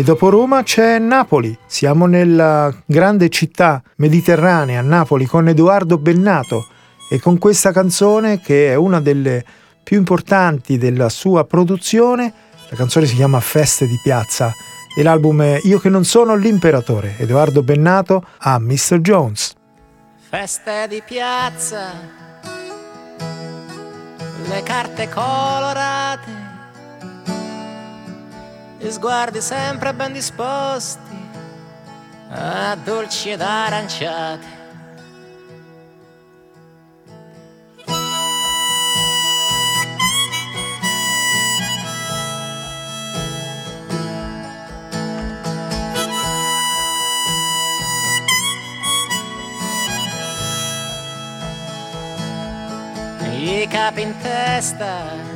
E 0.00 0.02
dopo 0.02 0.30
Roma 0.30 0.62
c'è 0.62 0.98
Napoli. 0.98 1.54
Siamo 1.66 2.06
nella 2.06 2.74
grande 2.86 3.28
città 3.28 3.82
mediterranea, 3.96 4.80
Napoli, 4.80 5.26
con 5.26 5.46
Edoardo 5.46 5.98
Bennato 5.98 6.68
e 7.10 7.20
con 7.20 7.36
questa 7.36 7.70
canzone 7.70 8.40
che 8.40 8.70
è 8.70 8.76
una 8.76 9.02
delle 9.02 9.44
più 9.82 9.98
importanti 9.98 10.78
della 10.78 11.10
sua 11.10 11.44
produzione. 11.44 12.32
La 12.70 12.76
canzone 12.76 13.04
si 13.04 13.14
chiama 13.14 13.40
Feste 13.40 13.86
di 13.86 14.00
piazza 14.02 14.50
e 14.96 15.02
l'album 15.02 15.42
è 15.42 15.60
Io 15.64 15.78
che 15.78 15.90
non 15.90 16.04
sono 16.04 16.34
l'imperatore. 16.34 17.16
Edoardo 17.18 17.62
Bennato 17.62 18.24
a 18.38 18.58
Mr. 18.58 19.00
Jones. 19.00 19.52
Feste 20.30 20.86
di 20.88 21.02
piazza, 21.04 21.92
le 24.48 24.62
carte 24.62 25.10
colorate, 25.10 26.39
gli 28.80 28.90
sguardi 28.90 29.42
sempre 29.42 29.92
ben 29.92 30.10
disposti 30.10 31.28
a 32.30 32.74
dolci 32.76 33.28
ed 33.30 33.42
aranciate. 33.42 34.58
I 53.32 53.66
capi 53.68 54.02
in 54.02 54.16
testa, 54.22 55.29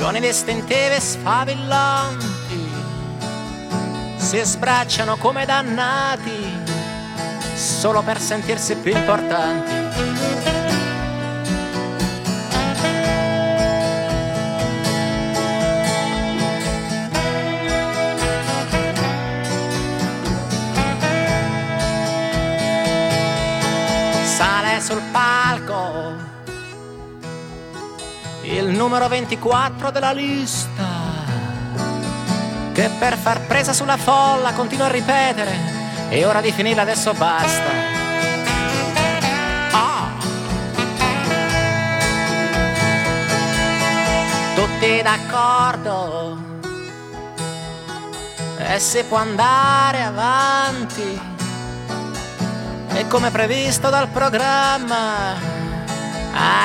con 0.00 0.16
i 0.16 0.20
distintivi 0.20 0.98
sfavillanti 0.98 2.26
si 4.16 4.40
sbracciano 4.42 5.16
come 5.16 5.44
dannati 5.44 6.58
solo 7.54 8.00
per 8.00 8.18
sentirsi 8.18 8.76
più 8.76 8.96
importanti. 8.96 9.72
Sale 24.24 24.80
sul 24.80 25.02
palco 25.12 26.29
il 28.50 28.66
numero 28.66 29.06
24 29.06 29.90
della 29.90 30.12
lista 30.12 30.88
che 32.72 32.90
per 32.98 33.16
far 33.16 33.42
presa 33.42 33.72
sulla 33.72 33.96
folla 33.96 34.52
continua 34.52 34.86
a 34.86 34.90
ripetere 34.90 35.52
è 36.08 36.26
ora 36.26 36.40
di 36.40 36.50
finirla 36.50 36.82
adesso 36.82 37.12
basta. 37.12 37.70
Ah. 39.70 40.08
Tutti 44.54 45.02
d'accordo 45.02 46.38
e 48.58 48.78
si 48.80 49.04
può 49.04 49.18
andare 49.18 50.02
avanti 50.02 51.20
e 52.92 53.06
come 53.06 53.30
previsto 53.30 53.88
dal 53.88 54.08
programma 54.08 55.59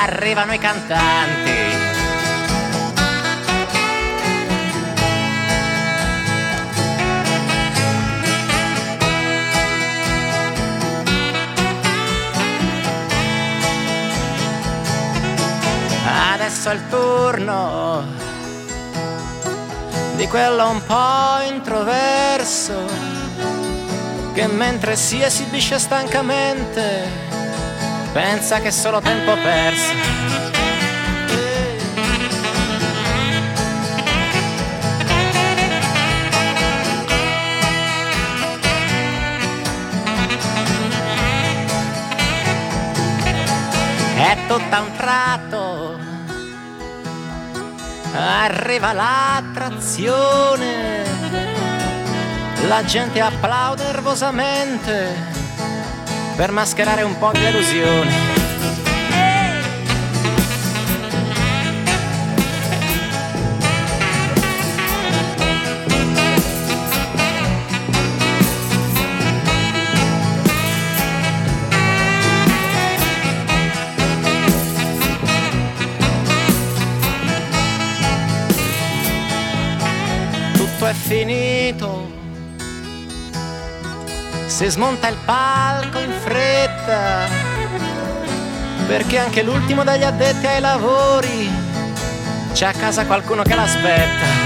arrivano 0.06 0.54
i 0.54 0.58
cantanti. 0.58 1.84
adesso 16.34 16.70
è 16.70 16.74
il 16.74 16.88
turno 16.88 18.04
di 20.14 20.28
quello 20.28 20.68
un 20.68 20.84
po' 20.84 21.40
introverso 21.50 22.74
che 24.32 24.46
mentre 24.46 24.94
si 24.94 25.20
esibisce 25.20 25.78
stancamente 25.78 27.25
pensa 28.16 28.60
che 28.60 28.68
è 28.68 28.70
solo 28.70 29.02
tempo 29.02 29.34
perso. 29.34 29.92
È 44.16 44.36
tutta 44.48 44.80
un 44.80 44.96
tratto. 44.96 45.98
Arriva 48.14 48.94
l'attrazione, 48.94 51.04
la 52.66 52.82
gente 52.82 53.20
applaude 53.20 53.84
nervosamente 53.84 55.35
per 56.36 56.52
mascherare 56.52 57.02
un 57.02 57.16
po' 57.18 57.32
di 57.32 57.40
delusione. 57.40 58.44
tutto 80.76 80.86
è 80.86 80.92
finito. 80.92 82.05
Si 84.56 84.70
smonta 84.70 85.08
il 85.08 85.18
palco 85.22 85.98
in 85.98 86.10
fretta, 86.10 87.28
perché 88.86 89.18
anche 89.18 89.42
l'ultimo 89.42 89.84
degli 89.84 90.02
addetti 90.02 90.46
ai 90.46 90.60
lavori 90.62 91.46
c'è 92.54 92.64
a 92.64 92.72
casa 92.72 93.04
qualcuno 93.04 93.42
che 93.42 93.54
l'aspetta. 93.54 94.45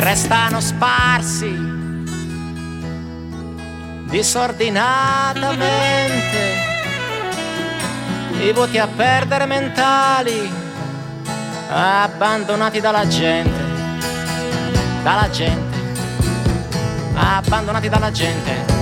Restano 0.00 0.60
sparsi 0.60 1.76
disordinatamente. 4.08 6.56
I 8.40 8.52
voti 8.52 8.78
a 8.78 8.86
perdere 8.86 9.46
mentali 9.46 10.50
abbandonati 11.70 12.80
dalla 12.80 13.06
gente 13.06 13.66
dalla 15.02 15.28
gente 15.28 15.76
abbandonati 17.14 17.88
dalla 17.88 18.10
gente 18.10 18.77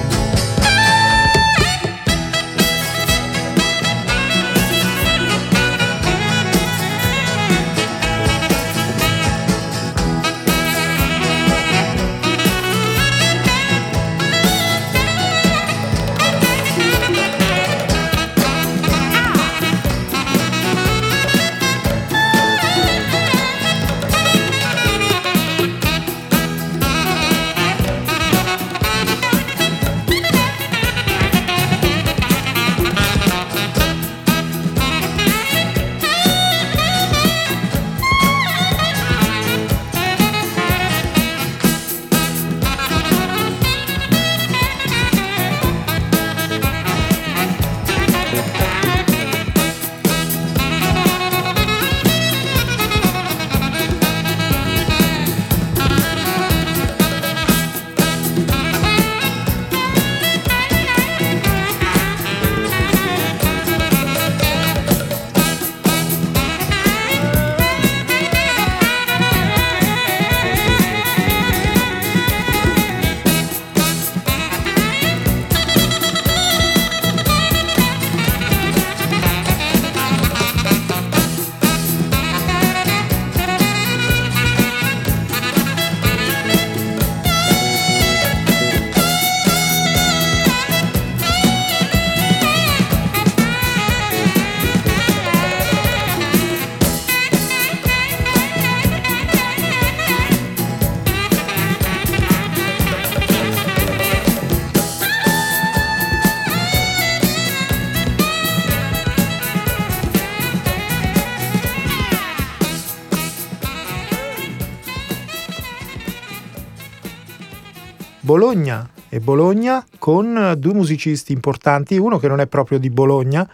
Bologna 118.26 118.90
e 119.08 119.20
Bologna 119.20 119.86
con 120.00 120.56
due 120.58 120.74
musicisti 120.74 121.32
importanti, 121.32 121.96
uno 121.96 122.18
che 122.18 122.26
non 122.26 122.40
è 122.40 122.48
proprio 122.48 122.80
di 122.80 122.90
Bologna, 122.90 123.48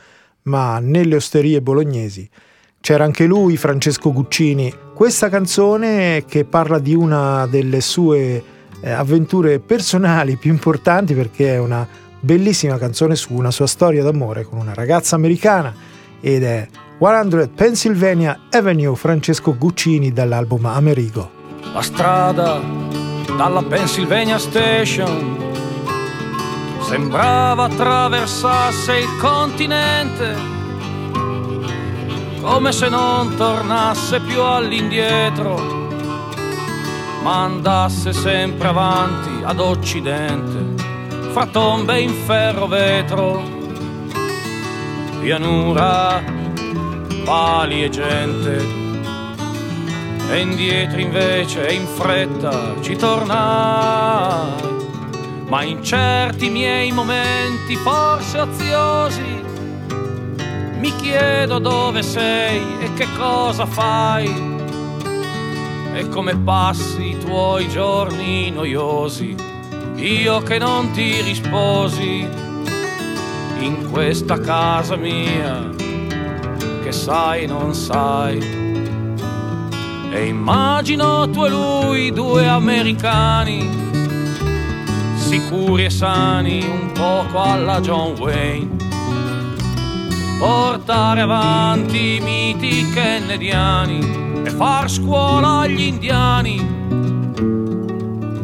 ma 0.45 0.79
nelle 0.79 1.17
osterie 1.17 1.61
bolognesi. 1.61 2.27
C'era 2.81 3.05
anche 3.05 3.27
lui, 3.27 3.59
Francesco 3.59 4.15
Guccini. 4.15 4.73
Questa 4.95 5.29
canzone 5.29 6.25
che 6.27 6.47
parla 6.47 6.79
di 6.79 6.95
una 6.95 7.47
delle 7.47 7.83
sue 7.83 8.43
eh, 8.81 8.91
avventure 8.91 9.59
personali 9.59 10.37
più 10.37 10.51
importanti 10.51 11.13
perché 11.13 11.53
è 11.53 11.59
una 11.59 11.87
bellissima 12.19 12.79
canzone 12.79 13.15
su 13.15 13.35
una 13.35 13.51
sua 13.51 13.67
storia 13.67 14.03
d'amore 14.03 14.45
con 14.45 14.59
una 14.59 14.73
ragazza 14.73 15.17
americana 15.17 15.75
ed 16.19 16.45
è 16.45 16.67
100 16.99 17.51
Pennsylvania 17.55 18.47
Avenue 18.51 18.97
Francesco 18.97 19.55
Guccini 19.55 20.15
dall'album 20.15 20.65
Amerigo. 20.65 21.31
La 21.75 21.83
strada 21.83 23.12
dalla 23.37 23.63
Pennsylvania 23.63 24.39
Station. 24.39 25.37
Sembrava 26.81 27.65
attraversasse 27.65 28.99
il 28.99 29.17
continente 29.19 30.61
come 32.43 32.73
se 32.73 32.89
non 32.89 33.37
tornasse 33.37 34.21
più 34.21 34.43
all'indietro 34.43 35.73
ma 37.23 37.45
andasse 37.45 38.13
sempre 38.13 38.69
avanti 38.69 39.45
ad 39.45 39.61
occidente 39.61 40.83
fra 41.31 41.47
tombe 41.47 42.01
in 42.01 42.11
ferro 42.11 42.67
vetro 42.67 43.43
pianura 45.21 46.21
pali 47.25 47.85
e 47.85 47.89
gente 47.89 48.92
e 50.33 50.41
indietro 50.41 50.99
invece 50.99 51.71
in 51.73 51.87
fretta 51.87 52.75
ci 52.81 52.97
tornai. 52.97 54.71
Ma 55.47 55.63
in 55.63 55.85
certi 55.85 56.49
miei 56.49 56.91
momenti 56.91 57.77
forse 57.77 58.41
oziosi 58.41 59.45
mi 60.79 60.97
chiedo 60.97 61.59
dove 61.59 62.03
sei 62.03 62.63
e 62.81 62.95
che 62.95 63.07
cosa 63.15 63.67
fai 63.67 64.27
e 65.95 66.09
come 66.09 66.35
passi 66.39 67.11
i 67.11 67.19
tuoi 67.19 67.69
giorni 67.69 68.51
noiosi. 68.51 69.37
Io 69.97 70.41
che 70.41 70.57
non 70.57 70.91
ti 70.93 71.21
risposi 71.21 72.27
in 73.59 73.91
questa 73.91 74.41
casa 74.41 74.97
mia 74.97 75.69
che 76.83 76.91
sai 76.91 77.47
non 77.47 77.75
sai 77.75 78.62
e 80.13 80.27
immagino 80.27 81.29
tu 81.31 81.45
e 81.45 81.49
lui, 81.49 82.13
due 82.13 82.47
americani, 82.47 83.67
sicuri 85.17 85.87
e 85.87 85.91
sani, 85.91 86.63
un 86.63 86.93
poco 86.93 87.41
alla 87.41 87.81
John 87.81 88.15
Wayne. 88.19 88.77
Portare 90.39 91.23
avanti 91.23 92.17
i 92.17 92.21
miti 92.21 92.91
kennediani 92.91 94.43
e 94.45 94.51
far 94.51 94.91
scuola 94.91 95.61
agli 95.61 95.81
indiani. 95.81 96.59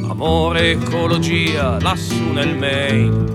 Amore, 0.08 0.70
ecologia, 0.70 1.78
lassù 1.80 2.32
nel 2.32 2.56
Maine. 2.56 3.26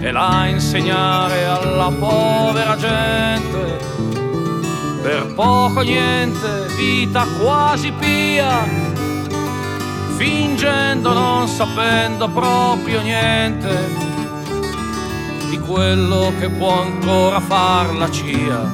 E 0.00 0.12
la 0.12 0.46
insegnare 0.46 1.46
alla 1.46 1.90
povera 1.98 2.76
gente 2.76 3.93
per 5.14 5.32
poco 5.34 5.82
niente, 5.82 6.66
vita 6.76 7.24
quasi 7.40 7.92
pia, 7.92 8.66
fingendo 10.16 11.12
non 11.12 11.46
sapendo 11.46 12.28
proprio 12.28 13.00
niente 13.00 14.02
di 15.50 15.58
quello 15.60 16.32
che 16.40 16.48
può 16.48 16.82
ancora 16.82 17.38
far 17.38 17.94
la 17.94 18.10
CIA, 18.10 18.72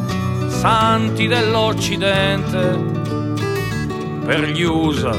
santi 0.48 1.26
dell'Occidente, 1.26 2.88
per 4.24 4.44
gli 4.48 4.62
USA 4.62 5.14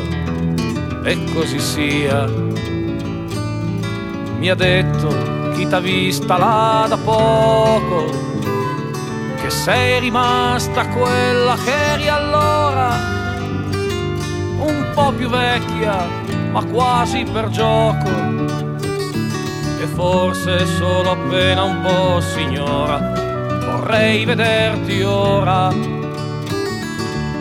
e 1.04 1.24
così 1.36 1.60
sia. 1.60 2.26
Mi 4.40 4.50
ha 4.50 4.56
detto 4.56 5.52
chi 5.54 5.68
t'ha 5.68 5.80
vista 5.80 6.38
là 6.38 6.88
da 6.90 6.98
poco 6.98 8.31
sei 9.52 10.00
rimasta 10.00 10.88
quella 10.88 11.56
che 11.64 11.92
eri 11.94 12.08
allora, 12.08 12.90
un 14.58 14.90
po' 14.96 15.12
più 15.12 15.30
vecchia, 15.30 16.08
ma 16.52 16.64
quasi 16.64 17.24
per 17.32 17.50
gioco, 17.50 18.10
e 19.80 19.86
forse 19.94 20.66
solo 20.66 21.12
appena 21.12 21.64
un 21.64 21.82
po' 21.82 22.22
signora, 22.22 22.98
vorrei 23.66 24.26
vederti 24.26 25.04
ora, 25.04 25.72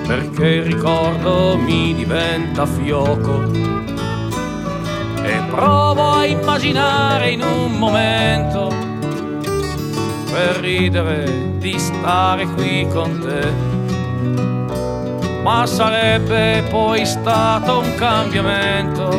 perché 0.07 0.47
il 0.47 0.65
ricordo 0.65 1.57
mi 1.57 1.95
diventa 1.95 2.67
fioco. 2.67 3.69
E 5.23 5.43
provo 5.49 6.11
a 6.11 6.27
immaginare 6.27 7.31
in 7.31 7.43
un 7.43 7.79
momento 7.79 8.90
per 10.31 10.57
ridere 10.61 11.59
di 11.59 11.79
stare 11.79 12.47
qui 12.47 12.87
con 12.89 13.19
te. 13.19 13.53
Ma 15.43 15.67
sarebbe 15.67 16.63
poi 16.71 17.05
stato 17.05 17.81
un 17.81 17.95
cambiamento, 17.97 19.11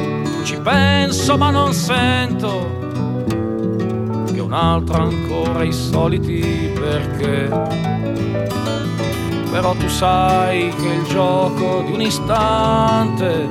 ci 0.44 0.58
penso 0.58 1.38
ma 1.38 1.50
non 1.50 1.74
sento 1.74 2.80
che 4.32 4.40
un 4.40 4.54
altro 4.54 5.04
ancora 5.04 5.64
i 5.64 5.74
soliti 5.74 6.72
perché. 6.74 7.50
Però 9.52 9.74
tu 9.74 9.90
sai 9.90 10.74
che 10.76 10.88
il 10.88 11.04
gioco 11.10 11.84
di 11.86 11.92
un 11.92 12.02
istante, 12.02 13.50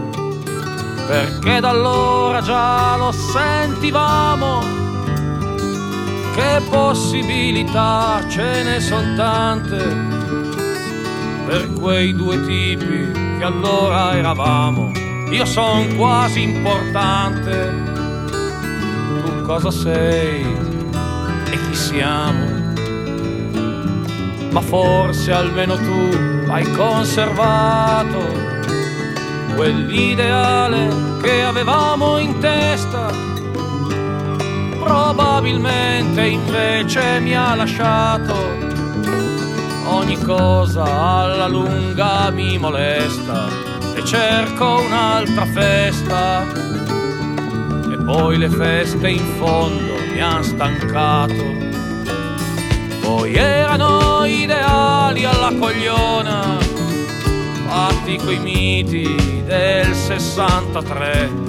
perché 1.07 1.61
da 1.61 1.69
allora 1.69 2.41
già 2.41 2.97
lo 2.97 3.13
sentivamo 3.13 4.80
che 6.35 6.61
possibilità 6.69 8.25
ce 8.29 8.63
ne 8.63 8.81
sono 8.81 9.15
tante 9.17 9.77
per 11.47 11.73
quei 11.73 12.15
due 12.15 12.41
tipi 12.45 13.11
che 13.39 13.45
allora 13.45 14.17
eravamo. 14.17 14.93
Io 15.31 15.45
son 15.45 15.97
quasi 15.97 16.43
importante, 16.43 17.73
tu 19.23 19.43
cosa 19.47 19.71
sei 19.71 20.43
e 20.43 21.59
chi 21.69 21.75
siamo? 21.75 22.59
Ma 24.51 24.61
forse 24.61 25.33
almeno 25.33 25.77
tu 25.77 26.49
hai 26.49 26.69
conservato 26.73 28.19
quell'ideale 29.55 30.89
che 31.23 31.43
avevamo 31.43 32.19
in 32.19 32.39
testa 32.39 33.30
probabilmente 34.81 36.27
invece 36.27 37.21
mi 37.21 37.37
ha 37.37 37.55
lasciato. 37.55 38.35
Ogni 39.85 40.19
cosa 40.19 40.85
alla 40.85 41.47
lunga 41.47 42.31
mi 42.31 42.59
molesta 42.59 43.49
e 43.95 44.05
cerco 44.05 44.81
un'altra 44.81 45.45
festa. 45.47 46.47
E 47.93 47.97
poi 48.05 48.39
le 48.39 48.49
feste 48.49 49.09
in 49.09 49.25
fondo 49.39 49.95
mi 50.13 50.21
han 50.21 50.43
stancato. 50.43 51.69
Poi 53.01 53.35
erano 53.35 54.25
ideali 54.25 55.25
alla 55.25 55.53
cogliona, 55.59 56.59
fatti 57.67 58.17
coi 58.17 58.39
miti 58.39 59.43
del 59.45 59.93
63. 59.95 61.49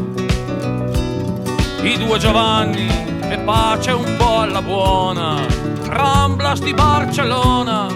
I 1.83 1.97
due 1.97 2.19
Giovanni 2.19 3.10
e 3.31 3.39
pace 3.39 3.91
un 3.91 4.15
po' 4.17 4.39
alla 4.39 4.61
buona. 4.61 5.45
Ramblas 5.85 6.59
di 6.59 6.73
Barcellona, 6.73 7.87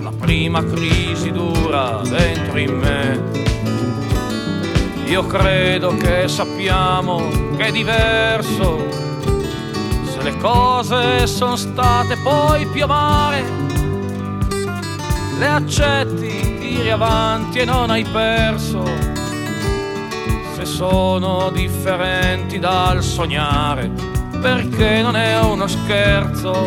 la 0.00 0.12
prima 0.16 0.64
crisi 0.64 1.32
dura 1.32 2.00
dentro 2.04 2.58
in 2.58 2.78
me. 2.78 3.20
Io 5.06 5.26
credo 5.26 5.96
che 5.96 6.28
sappiamo 6.28 7.28
che 7.56 7.64
è 7.64 7.72
diverso 7.72 8.86
se 10.04 10.22
le 10.22 10.36
cose 10.36 11.26
sono 11.26 11.56
state 11.56 12.16
poi 12.22 12.64
più 12.66 12.84
amare. 12.84 13.42
Le 15.36 15.46
accetti, 15.46 16.58
tiri 16.60 16.90
avanti 16.90 17.58
e 17.58 17.64
non 17.64 17.90
hai 17.90 18.04
perso 18.04 19.07
sono 20.64 21.50
differenti 21.50 22.58
dal 22.58 23.02
sognare, 23.02 23.90
perché 24.40 25.02
non 25.02 25.16
è 25.16 25.38
uno 25.40 25.66
scherzo 25.66 26.66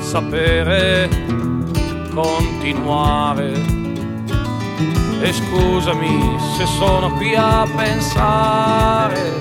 sapere 0.00 1.08
continuare. 2.14 3.52
E 5.20 5.32
scusami 5.32 6.36
se 6.56 6.66
sono 6.66 7.12
qui 7.14 7.34
a 7.34 7.66
pensare 7.74 9.40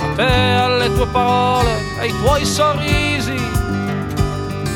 a 0.00 0.14
te, 0.14 0.22
alle 0.22 0.94
tue 0.94 1.06
parole, 1.08 1.70
ai 2.00 2.12
tuoi 2.22 2.44
sorrisi, 2.44 3.34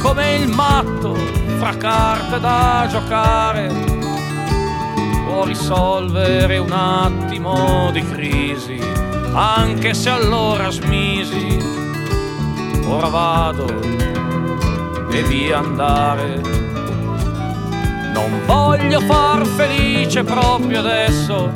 come 0.02 0.34
il 0.34 0.48
matto 0.48 1.14
fra 1.58 1.76
carte 1.76 2.40
da 2.40 2.88
giocare. 2.90 3.91
Può 5.32 5.44
risolvere 5.44 6.58
un 6.58 6.72
attimo 6.72 7.90
di 7.90 8.04
crisi, 8.04 8.78
anche 9.32 9.94
se 9.94 10.10
allora 10.10 10.68
smisi. 10.68 11.56
Ora 12.86 13.08
vado 13.08 13.64
via 15.28 15.58
andare 15.58 16.40
non 18.12 18.40
voglio 18.44 19.00
far 19.00 19.46
felice 19.46 20.22
proprio 20.22 20.80
adesso 20.80 21.50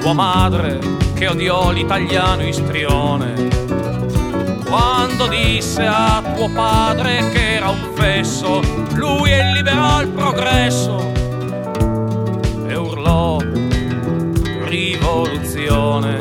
tua 0.00 0.12
madre 0.14 0.78
che 1.14 1.28
odiò 1.28 1.70
l'italiano 1.70 2.46
istrione. 2.46 3.48
Quando 4.66 5.26
disse 5.26 5.84
a 5.84 6.22
tuo 6.34 6.48
padre 6.50 7.28
che 7.30 7.56
era 7.56 7.68
un 7.68 7.90
fesso, 7.94 8.62
lui 8.94 9.30
è 9.30 9.42
il 9.42 9.52
liberal 9.52 10.08
progresso 10.08 11.17
rivoluzione. 14.88 16.18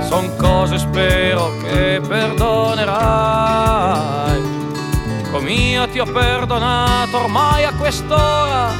Son 0.00 0.34
cose 0.36 0.78
spero 0.78 1.52
che 1.62 2.00
perdonerai. 2.06 3.44
Amico 5.34 5.40
mio 5.40 5.88
ti 5.88 5.98
ho 5.98 6.06
perdonato 6.06 7.18
ormai 7.18 7.64
a 7.64 7.74
quest'ora. 7.74 8.70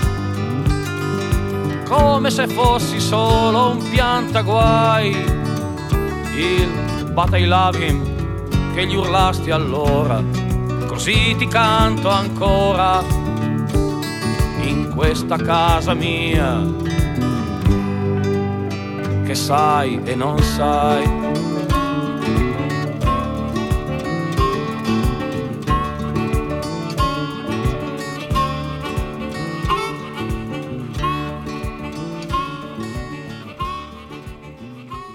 Come 1.87 2.31
se 2.31 2.47
fossi 2.47 3.01
solo 3.01 3.71
un 3.71 3.91
piantaguai. 3.91 5.11
Il 6.37 7.13
him 7.79 8.75
che 8.75 8.87
gli 8.87 8.95
urlasti 8.95 9.51
allora. 9.51 10.23
Così 10.87 11.35
ti 11.37 11.47
canto 11.49 12.09
ancora. 12.09 13.03
In 14.63 14.93
questa 14.95 15.37
casa 15.37 15.93
mia 15.93 16.84
Che 19.35 19.41
sai 19.41 20.01
e 20.05 20.15
non 20.15 20.39
sai 20.39 21.03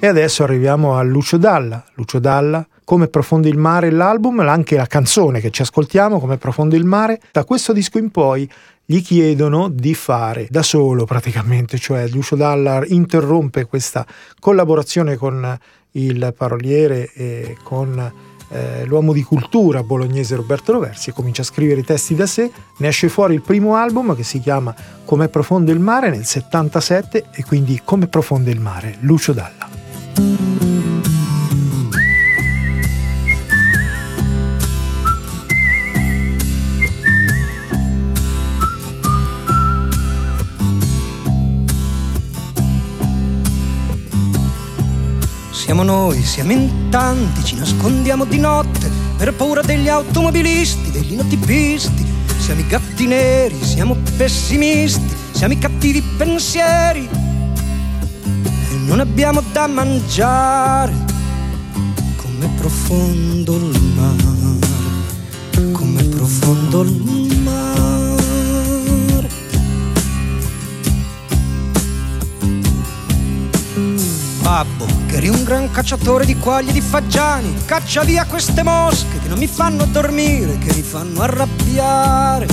E 0.02 0.08
adesso 0.08 0.44
arriviamo 0.44 0.98
a 0.98 1.02
Lucio 1.02 1.38
Dalla. 1.38 1.82
Lucio 1.94 2.20
Dalla, 2.20 2.68
Come 2.84 3.08
profondi 3.08 3.48
il 3.48 3.58
mare, 3.58 3.90
l'album, 3.90 4.42
anche 4.42 4.76
la 4.76 4.86
canzone 4.86 5.40
che 5.40 5.50
ci 5.50 5.62
ascoltiamo, 5.62 6.20
Come 6.20 6.38
profondi 6.38 6.76
il 6.76 6.84
mare. 6.84 7.22
Da 7.32 7.46
questo 7.46 7.72
disco 7.72 7.98
in 7.98 8.12
poi 8.12 8.50
gli 8.92 9.04
chiedono 9.04 9.70
di 9.70 9.94
fare 9.94 10.48
da 10.50 10.64
solo 10.64 11.06
praticamente, 11.06 11.78
cioè 11.78 12.08
Lucio 12.08 12.36
Dalla 12.36 12.82
interrompe 12.88 13.66
questa 13.66 14.04
collaborazione 14.40 15.16
con 15.16 15.60
il 15.92 16.34
paroliere 16.36 17.14
e 17.14 17.56
con 17.62 18.12
eh, 18.50 18.86
l'uomo 18.86 19.14
di 19.14 19.22
cultura 19.22 19.84
bolognese 19.84 20.36
Roberto 20.36 20.72
Roversi 20.72 21.12
e 21.12 21.14
comincia 21.14 21.44
a 21.44 21.46
scrivere 21.46 21.82
i 21.82 21.84
testi 21.84 22.16
da 22.16 22.26
sé. 22.26 22.50
Ne 22.78 22.88
esce 22.88 23.10
fuori 23.10 23.36
il 23.36 23.44
primo 23.44 23.76
album 23.76 24.16
che 24.16 24.24
si 24.24 24.40
chiama 24.40 24.74
Come 25.06 25.28
profondo 25.28 25.72
il 25.72 25.80
mare 25.80 26.10
nel 26.10 26.26
77 26.26 27.26
e 27.32 27.44
quindi 27.44 27.80
Come 27.84 28.08
profondo 28.08 28.50
il 28.50 28.60
mare, 28.60 28.98
Lucio 29.02 29.34
Dalla. 29.34 30.79
Siamo 45.70 45.84
noi, 45.84 46.24
siamo 46.24 46.52
in 46.52 46.90
tanti, 46.90 47.44
ci 47.44 47.56
nascondiamo 47.56 48.26
di 48.26 48.40
notte 48.40 48.90
per 49.18 49.36
paura 49.36 49.62
degli 49.62 49.88
automobilisti, 49.88 50.90
degli 50.90 51.14
notipisti. 51.14 52.04
Siamo 52.40 52.62
i 52.62 52.66
gatti 52.66 53.06
neri, 53.06 53.56
siamo 53.64 53.96
pessimisti, 54.18 55.16
siamo 55.30 55.54
i 55.54 55.60
cattivi 55.60 56.02
pensieri 56.02 57.08
non 58.88 59.00
abbiamo 59.00 59.44
da 59.52 59.68
mangiare, 59.68 60.92
come 62.16 62.50
profondo 62.58 63.58
il 63.58 63.94
mare, 63.96 65.72
come 65.72 66.04
profondo 66.06 66.82
il 66.82 67.40
mare. 67.44 67.59
Babbo, 74.42 74.86
che 75.08 75.18
eri 75.18 75.30
un 75.30 75.44
gran 75.44 75.72
cacciatore 75.72 76.26
di 76.26 76.36
quaglie 76.38 76.72
e 76.72 76.74
di 76.74 76.82
fagiani, 76.82 77.54
caccia 77.66 78.04
via 78.04 78.26
queste 78.26 78.64
mosche 78.64 79.20
che 79.22 79.28
non 79.28 79.38
mi 79.38 79.48
fanno 79.48 79.86
dormire, 79.86 80.58
che 80.58 80.74
mi 80.74 80.82
fanno 80.82 81.22
arrabbiare, 81.22 82.48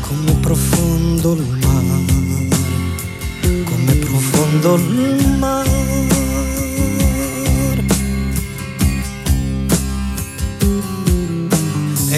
come 0.00 0.32
profondo 0.40 1.32
il 1.34 1.58
mare 1.64 1.72
profondo 4.12 4.74
il 4.74 5.36
mare. 5.38 5.71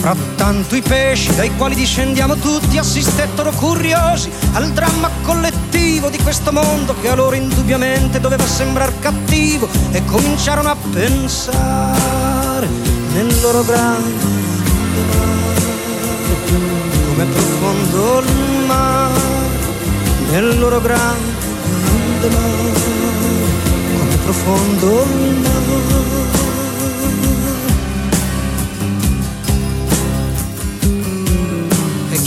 Frattanto 0.00 0.76
i 0.76 0.80
pesci 0.80 1.34
dai 1.34 1.54
quali 1.56 1.74
discendiamo 1.74 2.34
tutti 2.36 2.78
assistettero 2.78 3.50
curiosi 3.50 4.30
al 4.54 4.70
dramma 4.70 5.10
collettivo 5.22 6.08
di 6.08 6.16
questo 6.22 6.52
mondo 6.52 6.94
che 7.02 7.10
a 7.10 7.14
loro 7.14 7.36
indubbiamente 7.36 8.18
doveva 8.18 8.46
sembrare 8.46 8.94
cattivo 8.98 9.68
e 9.92 10.02
cominciarono 10.06 10.70
a 10.70 10.76
pensare 10.90 12.66
nel 13.12 13.40
loro 13.42 13.62
grande 13.62 14.24
mare, 15.18 15.60
come 17.06 17.24
profondo 17.26 18.20
il 18.20 18.64
mare, 18.66 19.20
nel 20.30 20.58
loro 20.58 20.80
grande 20.80 22.28
mare, 22.30 22.72
come 23.98 24.16
profondo 24.24 25.02
il 25.02 25.36
mare. 25.42 26.39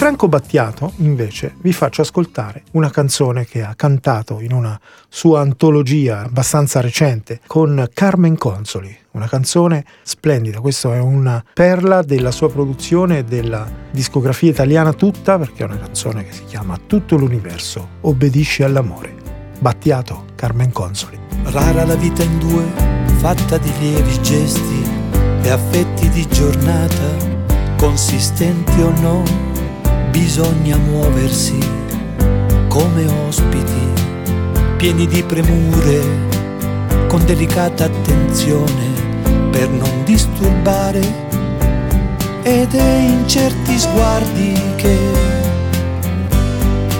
Franco 0.00 0.28
Battiato, 0.28 0.94
invece, 0.96 1.56
vi 1.60 1.74
faccio 1.74 2.00
ascoltare 2.00 2.62
una 2.70 2.88
canzone 2.88 3.44
che 3.44 3.62
ha 3.62 3.74
cantato 3.74 4.40
in 4.40 4.50
una 4.50 4.80
sua 5.10 5.42
antologia 5.42 6.22
abbastanza 6.22 6.80
recente 6.80 7.40
con 7.46 7.86
Carmen 7.92 8.38
Consoli, 8.38 8.96
una 9.10 9.28
canzone 9.28 9.84
splendida, 10.02 10.60
questa 10.60 10.94
è 10.94 11.00
una 11.00 11.44
perla 11.52 12.00
della 12.00 12.30
sua 12.30 12.48
produzione 12.48 13.18
e 13.18 13.24
della 13.24 13.70
discografia 13.90 14.48
italiana 14.48 14.94
tutta, 14.94 15.36
perché 15.36 15.64
è 15.64 15.66
una 15.66 15.78
canzone 15.78 16.24
che 16.24 16.32
si 16.32 16.44
chiama 16.44 16.80
Tutto 16.86 17.18
l'universo 17.18 17.86
obbedisce 18.00 18.64
all'amore. 18.64 19.14
Battiato, 19.58 20.28
Carmen 20.34 20.72
Consoli. 20.72 21.18
Rara 21.42 21.84
la 21.84 21.96
vita 21.96 22.22
in 22.22 22.38
due, 22.38 22.64
fatta 23.18 23.58
di 23.58 23.70
lievi 23.78 24.22
gesti 24.22 24.82
e 25.42 25.50
affetti 25.50 26.08
di 26.08 26.26
giornata, 26.26 27.36
consistenti 27.76 28.80
o 28.80 28.98
no 28.98 29.49
bisogna 30.10 30.76
muoversi 30.76 31.58
come 32.68 33.06
ospiti, 33.26 33.92
pieni 34.76 35.06
di 35.06 35.22
premure, 35.22 36.00
con 37.08 37.24
delicata 37.24 37.84
attenzione 37.84 38.90
per 39.50 39.68
non 39.68 40.04
disturbare 40.04 41.00
ed 42.42 42.74
è 42.74 42.98
in 42.98 43.28
certi 43.28 43.78
sguardi 43.78 44.52
che 44.76 44.96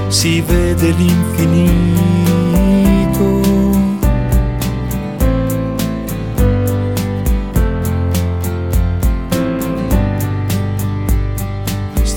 si 0.09 0.41
vede 0.41 0.91
l'infinito. 0.91 2.10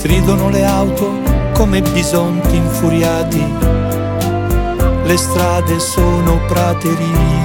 Stridono 0.04 0.49
le 0.49 0.66
auto 0.66 1.14
come 1.54 1.82
bisonti 1.82 2.58
infuriati, 2.58 3.41
le 5.06 5.16
strade 5.16 5.80
sono 5.80 6.41
praterie. 6.45 7.41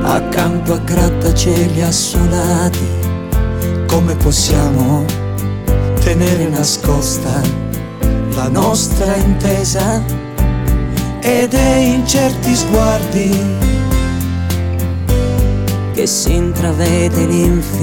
Accanto 0.00 0.72
a 0.72 0.78
grattacieli 0.78 1.82
assolati, 1.82 2.88
come 3.86 4.14
possiamo 4.14 5.04
tenere 6.02 6.48
nascosta 6.48 7.42
la 8.34 8.48
nostra 8.48 9.14
intesa? 9.16 10.02
Ed 11.20 11.52
è 11.52 11.74
in 11.76 12.06
certi 12.06 12.54
sguardi 12.54 13.38
che 15.92 16.06
si 16.06 16.34
intravede 16.34 17.26
l'infinito 17.26 17.82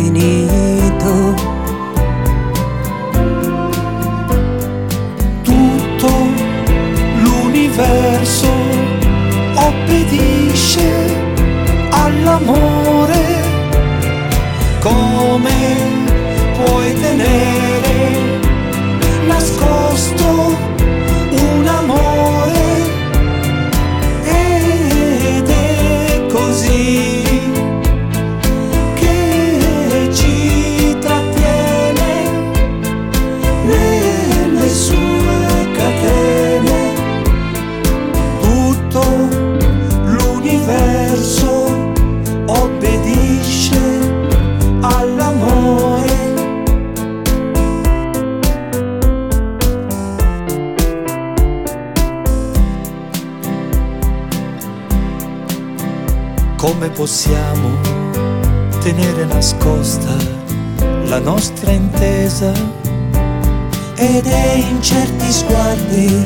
l'universo 7.79 8.51
obbedisce 9.55 10.91
all'amore. 11.91 13.47
Come 14.79 15.75
puoi 16.55 16.93
tenere 16.99 18.39
nascosto 19.27 20.68
tenere 58.93 59.25
nascosta 59.25 60.15
la 61.05 61.19
nostra 61.19 61.71
intesa 61.71 62.51
ed 63.95 64.25
è 64.25 64.53
in 64.53 64.81
certi 64.81 65.31
sguardi 65.31 66.25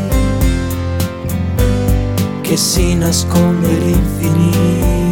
che 2.41 2.55
si 2.55 2.95
nasconde 2.95 3.68
l'infinito. 3.68 5.02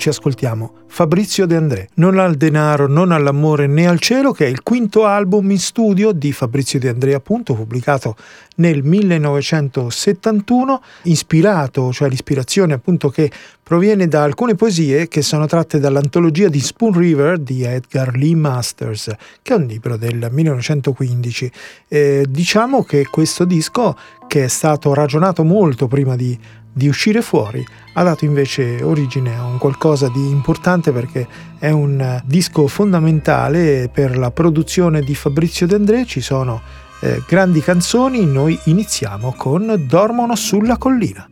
Ci 0.00 0.08
ascoltiamo 0.08 0.72
Fabrizio 0.86 1.46
De 1.46 1.56
André, 1.56 1.88
Non 1.96 2.18
al 2.18 2.34
denaro, 2.34 2.88
non 2.88 3.12
all'amore 3.12 3.66
né 3.66 3.86
al 3.86 4.00
cielo, 4.00 4.32
che 4.32 4.46
è 4.46 4.48
il 4.48 4.62
quinto 4.62 5.04
album 5.04 5.50
in 5.50 5.58
studio 5.58 6.12
di 6.12 6.32
Fabrizio 6.32 6.80
De 6.80 6.88
André, 6.88 7.12
appunto 7.12 7.54
pubblicato 7.54 8.16
nel 8.56 8.82
1971, 8.82 10.82
ispirato, 11.02 11.92
cioè 11.92 12.08
l'ispirazione 12.08 12.72
appunto 12.72 13.10
che 13.10 13.30
proviene 13.62 14.08
da 14.08 14.22
alcune 14.22 14.54
poesie 14.54 15.06
che 15.06 15.22
sono 15.22 15.46
tratte 15.46 15.78
dall'antologia 15.78 16.48
di 16.48 16.60
Spoon 16.60 16.98
River 16.98 17.38
di 17.38 17.62
Edgar 17.62 18.16
Lee 18.16 18.34
Masters, 18.34 19.10
che 19.42 19.52
è 19.52 19.56
un 19.56 19.66
libro 19.66 19.96
del 19.96 20.28
1915. 20.30 21.52
Eh, 21.88 22.24
diciamo 22.28 22.82
che 22.84 23.06
questo 23.08 23.44
disco, 23.44 23.96
che 24.26 24.44
è 24.44 24.48
stato 24.48 24.94
ragionato 24.94 25.44
molto 25.44 25.88
prima 25.88 26.16
di 26.16 26.38
di 26.72 26.88
uscire 26.88 27.22
fuori, 27.22 27.64
ha 27.94 28.02
dato 28.02 28.24
invece 28.24 28.82
origine 28.82 29.36
a 29.36 29.44
un 29.44 29.58
qualcosa 29.58 30.08
di 30.08 30.28
importante 30.28 30.92
perché 30.92 31.26
è 31.58 31.70
un 31.70 32.20
disco 32.24 32.66
fondamentale 32.66 33.90
per 33.92 34.16
la 34.16 34.30
produzione 34.30 35.02
di 35.02 35.14
Fabrizio 35.14 35.66
De 35.66 35.74
André, 35.74 36.06
ci 36.06 36.20
sono 36.20 36.60
eh, 37.00 37.22
grandi 37.26 37.60
canzoni, 37.60 38.24
noi 38.24 38.58
iniziamo 38.64 39.34
con 39.36 39.84
Dormono 39.86 40.36
sulla 40.36 40.76
collina. 40.76 41.28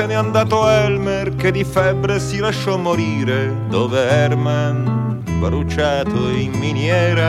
Se 0.00 0.06
n'è 0.06 0.14
andato 0.14 0.66
Elmer 0.66 1.36
che 1.36 1.50
di 1.50 1.62
febbre 1.62 2.18
si 2.20 2.38
lasciò 2.38 2.78
morire? 2.78 3.54
Dove 3.68 4.08
Herman, 4.08 5.22
bruciato 5.38 6.30
in 6.30 6.52
miniera? 6.52 7.28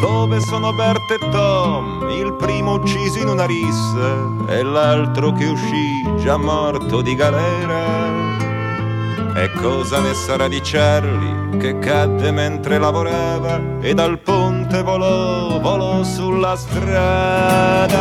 Dove 0.00 0.38
sono 0.38 0.72
Bert 0.74 1.10
e 1.10 1.18
Tom, 1.30 2.08
il 2.08 2.34
primo 2.34 2.74
ucciso 2.74 3.18
in 3.18 3.26
una 3.26 3.46
rissa 3.46 4.46
e 4.48 4.62
l'altro 4.62 5.32
che 5.32 5.46
uscì 5.46 6.04
già 6.22 6.36
morto 6.36 7.00
di 7.00 7.16
galera? 7.16 8.06
E 9.34 9.50
cosa 9.60 9.98
ne 9.98 10.14
sarà 10.14 10.46
di 10.46 10.60
Charlie 10.62 11.56
che 11.58 11.80
cadde 11.80 12.30
mentre 12.30 12.78
lavorava 12.78 13.60
e 13.80 13.92
dal 13.92 14.20
ponte 14.20 14.82
volò, 14.82 15.58
volò 15.58 16.04
sulla 16.04 16.54
strada? 16.54 17.98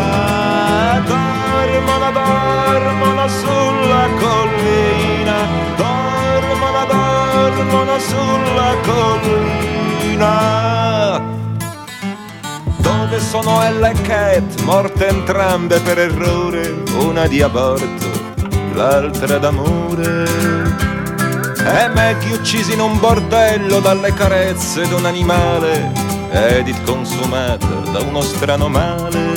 Dormono, 1.03 2.06
dormono 2.47 3.27
sulla 3.27 4.07
collina, 4.19 5.47
dormono, 5.75 6.85
dormono 6.85 7.99
sulla 7.99 8.75
collina. 8.85 10.25
Dove 12.77 13.19
sono 13.19 13.63
Ella 13.63 13.89
e 13.89 14.01
Cat, 14.01 14.61
morte 14.61 15.07
entrambe 15.07 15.79
per 15.79 15.99
errore, 15.99 16.83
una 16.99 17.27
di 17.27 17.41
aborto, 17.41 18.05
l'altra 18.73 19.37
d'amore? 19.37 20.65
E 21.65 21.89
Maggie 21.93 22.33
uccisi 22.33 22.73
in 22.73 22.79
un 22.79 22.97
bordello 22.99 23.79
dalle 23.79 24.13
carezze 24.13 24.87
d'un 24.87 25.05
animale, 25.05 25.91
Edith 26.31 26.81
consumata 26.85 27.67
da 27.91 27.99
uno 27.99 28.21
strano 28.21 28.69
male. 28.69 29.36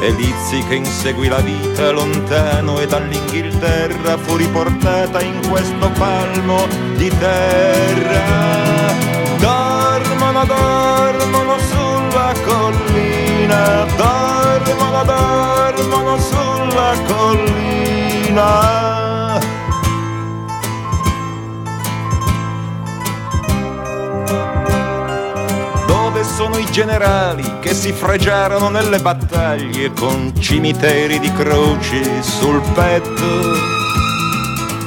E 0.00 0.10
Lizzie 0.12 0.64
che 0.68 0.76
inseguì 0.76 1.28
la 1.28 1.40
vita 1.40 1.90
lontano 1.90 2.78
e 2.78 2.86
dall'Inghilterra 2.86 4.16
fu 4.16 4.36
riportata 4.36 5.20
in 5.20 5.40
questo 5.48 5.90
palmo 5.90 6.66
di 6.96 7.08
terra. 7.18 8.22
Dormono, 9.38 10.44
dormono 10.44 11.56
sulla 11.58 12.32
collina, 12.46 13.86
dormono, 13.96 15.04
dormono 15.04 16.18
sulla 16.18 16.92
collina. 17.06 18.87
Dove 26.08 26.24
sono 26.24 26.56
i 26.56 26.64
generali 26.70 27.58
che 27.60 27.74
si 27.74 27.92
fregiarono 27.92 28.70
nelle 28.70 28.98
battaglie 28.98 29.92
con 29.92 30.32
cimiteri 30.40 31.18
di 31.18 31.30
croci 31.30 32.02
sul 32.22 32.62
petto? 32.72 33.52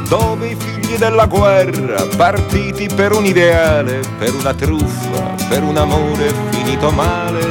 Dove 0.07 0.47
i 0.47 0.55
figli 0.55 0.97
della 0.97 1.27
guerra, 1.27 2.07
partiti 2.17 2.89
per 2.91 3.11
un 3.11 3.23
ideale, 3.25 3.99
per 4.17 4.33
una 4.33 4.55
truffa, 4.55 5.35
per 5.47 5.61
un 5.61 5.77
amore 5.77 6.33
finito 6.49 6.89
male, 6.89 7.45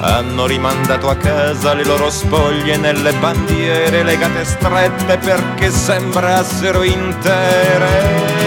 hanno 0.00 0.46
rimandato 0.46 1.10
a 1.10 1.16
casa 1.16 1.74
le 1.74 1.84
loro 1.84 2.08
spoglie 2.08 2.78
nelle 2.78 3.12
bandiere 3.12 4.02
legate 4.02 4.46
strette 4.46 5.18
perché 5.18 5.70
sembrassero 5.70 6.82
intere. 6.82 8.39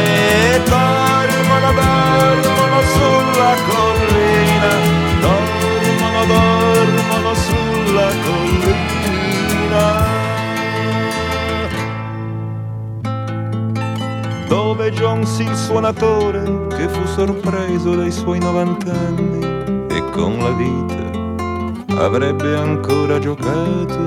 Dove 14.53 14.91
Jones 14.91 15.39
il 15.39 15.55
suonatore 15.55 16.67
che 16.67 16.87
fu 16.87 17.03
sorpreso 17.07 17.95
dai 17.95 18.11
suoi 18.11 18.37
90 18.37 18.91
anni 18.91 19.43
e 19.87 20.09
con 20.11 20.37
la 20.37 20.51
vita 20.51 22.03
avrebbe 22.03 22.55
ancora 22.55 23.17
giocato. 23.17 23.97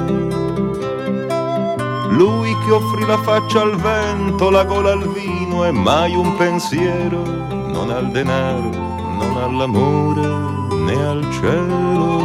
Lui 2.11 2.57
che 2.65 2.71
offrì 2.71 3.05
la 3.07 3.19
faccia 3.23 3.63
al 3.63 3.75
vento, 3.75 4.49
la 4.49 4.63
gola 4.63 4.93
al 4.93 5.09
vino 5.09 5.65
e 5.65 5.73
mai 5.73 6.15
un 6.15 6.37
pensiero, 6.37 7.25
non 7.25 7.91
al 7.91 8.09
denaro, 8.13 8.71
non 8.71 9.37
all'amore 9.43 10.29
né 10.77 11.07
al 11.09 11.29
cielo. 11.33 12.23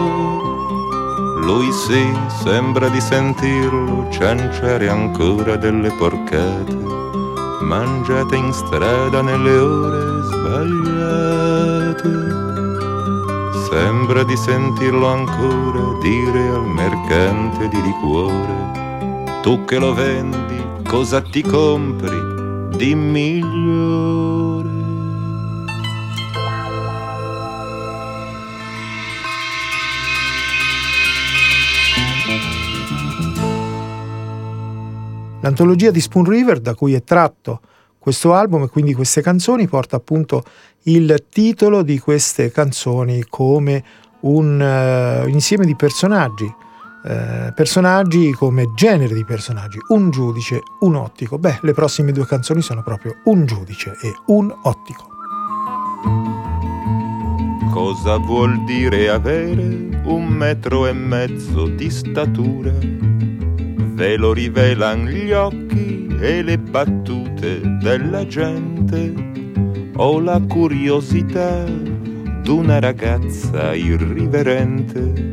Lui 1.39 1.71
sì, 1.71 2.07
sembra 2.27 2.87
di 2.87 3.01
sentirlo 3.01 4.05
cianciare 4.11 4.89
ancora 4.89 5.55
delle 5.55 5.89
porcate, 5.93 7.00
mangiate 7.61 8.35
in 8.35 8.51
strada 8.51 9.21
nelle 9.21 9.57
ore 9.57 10.23
sbagliate. 10.23 12.09
Sembra 13.69 14.23
di 14.23 14.35
sentirlo 14.35 15.07
ancora 15.07 15.97
dire 16.01 16.49
al 16.49 16.65
mercante 16.65 17.67
di 17.69 17.81
liquore, 17.81 19.39
tu 19.41 19.63
che 19.65 19.77
lo 19.79 19.93
vendi, 19.93 20.61
cosa 20.87 21.21
ti 21.21 21.41
compri 21.41 22.19
di 22.75 22.93
migliore? 22.95 24.40
L'antologia 35.41 35.91
di 35.91 35.99
Spoon 35.99 36.25
River, 36.25 36.59
da 36.59 36.75
cui 36.75 36.93
è 36.93 37.03
tratto 37.03 37.61
questo 37.97 38.33
album 38.33 38.63
e 38.63 38.67
quindi 38.67 38.93
queste 38.93 39.21
canzoni, 39.21 39.67
porta 39.67 39.95
appunto 39.95 40.43
il 40.83 41.25
titolo 41.29 41.83
di 41.83 41.99
queste 41.99 42.51
canzoni 42.51 43.25
come 43.29 43.83
un 44.21 44.59
uh, 44.59 45.27
insieme 45.27 45.65
di 45.65 45.75
personaggi, 45.75 46.45
uh, 46.45 47.53
personaggi 47.53 48.31
come 48.31 48.73
genere 48.75 49.13
di 49.13 49.25
personaggi, 49.25 49.77
un 49.89 50.09
giudice, 50.09 50.61
un 50.81 50.95
ottico. 50.95 51.37
Beh, 51.37 51.59
le 51.61 51.73
prossime 51.73 52.11
due 52.11 52.25
canzoni 52.25 52.61
sono 52.61 52.81
proprio 52.83 53.17
un 53.25 53.45
giudice 53.45 53.97
e 54.01 54.13
un 54.27 54.51
ottico. 54.63 55.09
Cosa 57.71 58.17
vuol 58.17 58.63
dire 58.65 59.09
avere 59.09 60.01
un 60.03 60.25
metro 60.27 60.87
e 60.87 60.93
mezzo 60.93 61.67
di 61.67 61.89
statura? 61.89 62.73
Ve 63.77 64.17
lo 64.17 64.33
rivelan 64.33 65.05
gli 65.05 65.31
occhi 65.31 66.07
e 66.19 66.41
le 66.41 66.57
battute 66.57 67.61
della 67.81 68.25
gente. 68.25 69.13
Ho 69.95 70.19
la 70.19 70.41
curiosità 70.47 71.63
d'una 72.43 72.79
ragazza 72.79 73.73
irriverente 73.73 75.31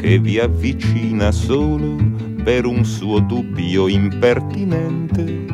che 0.00 0.18
vi 0.18 0.38
avvicina 0.38 1.30
solo 1.30 1.96
per 2.42 2.66
un 2.66 2.84
suo 2.84 3.20
dubbio 3.20 3.88
impertinente. 3.88 5.44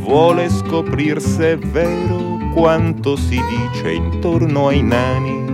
Vuole 0.00 0.48
scoprir 0.48 1.20
se 1.20 1.52
è 1.52 1.58
vero 1.58 2.38
quanto 2.54 3.16
si 3.16 3.38
dice 3.38 3.92
intorno 3.92 4.68
ai 4.68 4.82
nani, 4.82 5.45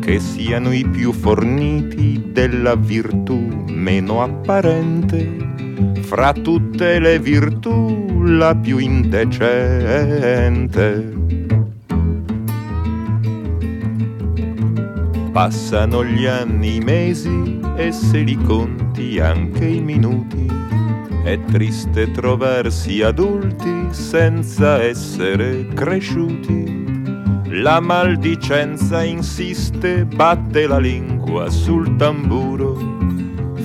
che 0.00 0.18
siano 0.18 0.72
i 0.72 0.84
più 0.86 1.12
forniti 1.12 2.30
della 2.32 2.74
virtù 2.74 3.64
meno 3.68 4.22
apparente. 4.22 5.36
Fra 6.00 6.32
tutte 6.32 6.98
le 6.98 7.18
virtù 7.18 8.22
la 8.24 8.54
più 8.56 8.78
indecente. 8.78 9.58
Passano 15.32 16.04
gli 16.04 16.26
anni, 16.26 16.76
i 16.76 16.80
mesi 16.80 17.60
e 17.76 17.92
se 17.92 18.18
li 18.18 18.36
conti 18.36 19.20
anche 19.20 19.64
i 19.64 19.80
minuti. 19.80 20.46
È 21.22 21.38
triste 21.52 22.10
trovarsi 22.10 23.02
adulti 23.02 23.88
senza 23.90 24.82
essere 24.82 25.68
cresciuti. 25.68 26.89
La 27.52 27.80
maldicenza 27.80 29.02
insiste, 29.02 30.04
batte 30.04 30.68
la 30.68 30.78
lingua 30.78 31.50
sul 31.50 31.96
tamburo, 31.96 32.76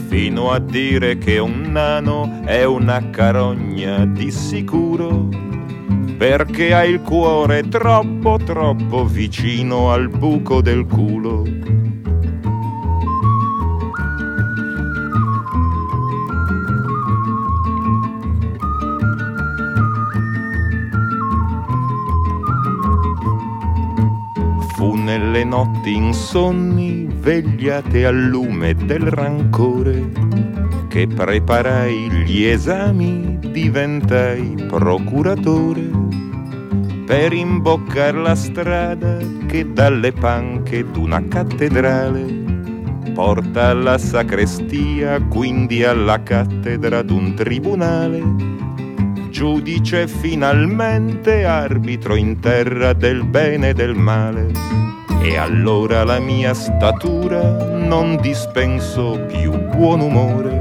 fino 0.07 0.49
a 0.49 0.59
dire 0.59 1.19
che 1.19 1.37
un 1.37 1.71
nano 1.71 2.41
è 2.45 2.63
una 2.65 3.11
carogna 3.11 4.05
di 4.05 4.31
sicuro 4.31 5.29
perché 6.17 6.73
ha 6.73 6.83
il 6.83 7.01
cuore 7.01 7.67
troppo 7.67 8.39
troppo 8.43 9.05
vicino 9.05 9.91
al 9.91 10.09
buco 10.09 10.61
del 10.61 10.85
culo. 10.87 11.43
Nelle 25.35 25.49
notti 25.49 25.93
insonni 25.93 27.09
vegliate 27.11 28.05
al 28.05 28.15
lume 28.15 28.73
del 28.73 29.11
rancore 29.11 30.09
che 30.87 31.07
preparai 31.07 32.09
gli 32.23 32.45
esami 32.45 33.37
diventai 33.41 34.55
procuratore 34.65 35.89
per 37.05 37.33
imboccar 37.33 38.15
la 38.15 38.33
strada 38.33 39.17
che 39.45 39.73
dalle 39.73 40.13
panche 40.13 40.89
d'una 40.89 41.21
cattedrale 41.27 42.23
porta 43.13 43.71
alla 43.71 43.97
sacrestia, 43.97 45.21
quindi 45.21 45.83
alla 45.83 46.23
cattedra 46.23 47.01
d'un 47.01 47.33
tribunale. 47.35 48.23
Giudice 49.31 50.07
finalmente 50.07 51.43
arbitro 51.43 52.15
in 52.15 52.39
terra 52.39 52.93
del 52.93 53.25
bene 53.25 53.71
e 53.71 53.73
del 53.73 53.95
male. 53.95 54.85
E 55.21 55.37
allora 55.37 56.03
la 56.03 56.19
mia 56.19 56.53
statura 56.53 57.41
non 57.67 58.17
dispenso 58.21 59.19
più 59.27 59.51
buon 59.69 60.01
umore. 60.01 60.59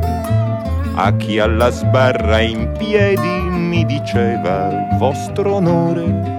A 0.94 1.14
chi 1.16 1.38
alla 1.38 1.70
sbarra 1.70 2.40
in 2.40 2.72
piedi 2.76 3.48
mi 3.50 3.84
diceva 3.84 4.70
vostro 4.98 5.54
onore. 5.54 6.32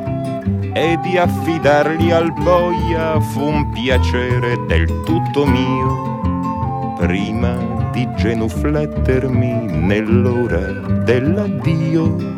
E 0.73 0.97
di 1.03 1.17
affidarli 1.17 2.11
al 2.11 2.33
boia 2.33 3.19
fu 3.19 3.41
un 3.41 3.69
piacere 3.71 4.57
del 4.67 4.87
tutto 5.05 5.45
mio. 5.45 6.95
Prima 6.97 7.89
di 7.91 8.07
genuflettermi 8.15 9.67
nell'ora 9.67 10.71
dell'addio 11.03 12.35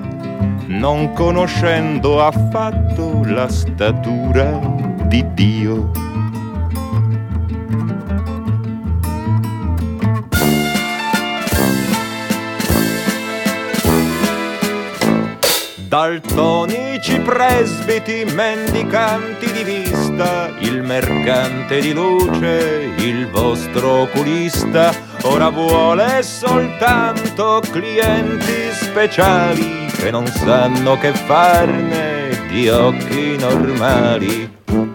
non 0.67 1.13
conoscendo 1.13 2.21
affatto 2.21 3.23
la 3.23 3.47
statura 3.47 4.59
di 5.07 5.25
Dio 5.33 6.07
daltonici 15.87 17.19
presbiti, 17.19 18.25
mendicanti 18.33 19.51
di 19.51 19.63
vista, 19.63 20.49
il 20.59 20.83
mercante 20.83 21.79
di 21.79 21.93
luce, 21.93 22.93
il 22.97 23.27
vostro 23.29 24.01
oculista, 24.01 24.93
ora 25.23 25.49
vuole 25.49 26.21
soltanto 26.23 27.61
clienti 27.71 28.69
speciali 28.71 29.87
che 29.97 30.11
non 30.11 30.27
sanno 30.27 30.97
che 30.97 31.13
farne 31.13 32.45
di 32.49 32.69
occhi 32.69 33.35
normali. 33.37 34.86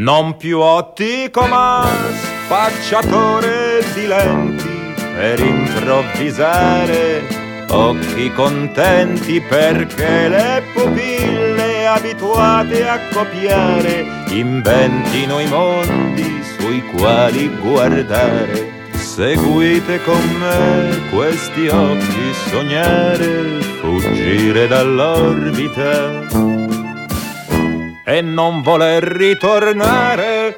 Non 0.00 0.38
più 0.38 0.60
ottico 0.60 1.46
ma 1.46 1.86
spacciatore 2.46 3.84
di 3.92 4.06
lenti 4.06 4.94
per 4.96 5.38
improvvisare, 5.40 7.22
occhi 7.68 8.32
contenti 8.32 9.42
perché 9.42 10.28
le 10.28 10.62
pupille 10.72 11.86
abituate 11.86 12.88
a 12.88 12.98
copiare 13.12 14.24
inventino 14.30 15.38
i 15.38 15.46
mondi 15.46 16.42
sui 16.56 16.82
quali 16.96 17.54
guardare. 17.60 18.88
Seguite 18.94 20.02
con 20.04 20.22
me 20.38 21.10
questi 21.10 21.68
occhi 21.68 22.32
sognare, 22.48 23.60
fuggire 23.82 24.66
dall'orbita 24.66 26.59
e 28.04 28.20
non 28.20 28.62
voler 28.62 29.02
ritornare. 29.02 30.56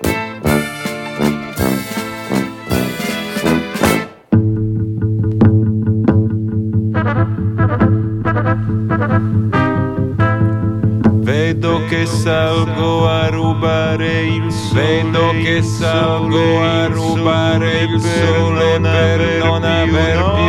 Vedo 11.22 11.84
che 11.88 12.06
salgo 12.06 13.08
a 13.08 13.28
rubare 13.28 14.22
il 14.22 14.50
sole 14.50 14.62
Vedo 14.72 15.32
che 15.42 15.62
salgo 15.62 16.62
a 16.62 16.86
rubare 16.86 17.82
il 17.82 18.00
sole 18.00 18.80
per 18.80 19.44
non 19.44 19.62
aver 19.62 20.32
più 20.34 20.41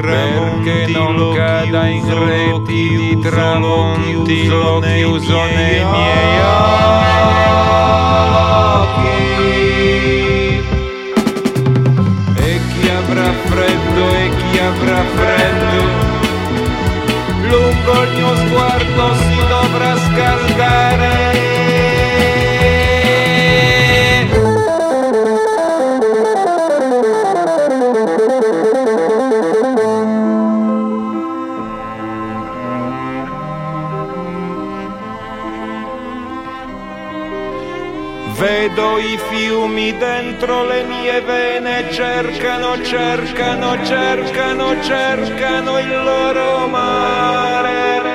Perché 0.00 0.86
non 0.92 1.34
cada 1.34 1.86
in 1.88 2.26
reti 2.26 2.96
di 2.96 3.18
tramonti 3.18 4.46
L'ho 4.46 4.78
chiuso 4.78 5.42
nei 5.46 5.84
miei 5.84 6.17
dentro 40.48 40.64
le 40.64 40.82
mie 40.84 41.20
vene, 41.20 41.92
cercano, 41.92 42.82
cercano, 42.82 43.84
cercano, 43.84 44.80
cercano 44.82 45.78
il 45.78 46.02
loro 46.02 46.66
mare. 46.68 48.06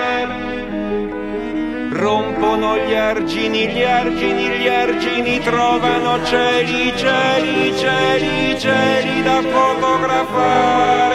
Rompono 1.91 2.77
gli 2.77 2.95
argini, 2.95 3.67
gli 3.67 3.83
argini, 3.83 4.47
gli 4.49 4.67
argini, 4.67 5.39
trovano 5.41 6.23
cieli, 6.25 6.91
cieli, 6.97 7.77
cieli, 7.77 8.59
cieli 8.59 9.21
da 9.21 9.39
fotografare. 9.41 11.11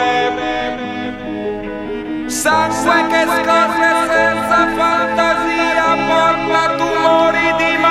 Sangue 2.27 3.07
che 3.09 3.25
scorre 3.25 4.07
senza 4.07 4.67
fantasia, 4.77 5.97
porta 6.07 6.75
tumori 6.77 7.53
di 7.57 7.77
malinconia. 7.77 7.88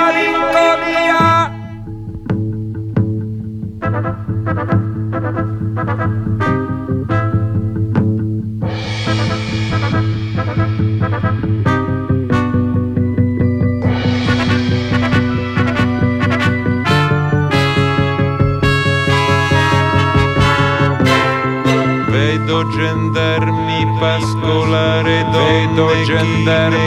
gendarmi 22.79 23.85
pascolare, 23.99 25.25
vedo 25.31 25.87
gendarmi 26.05 26.78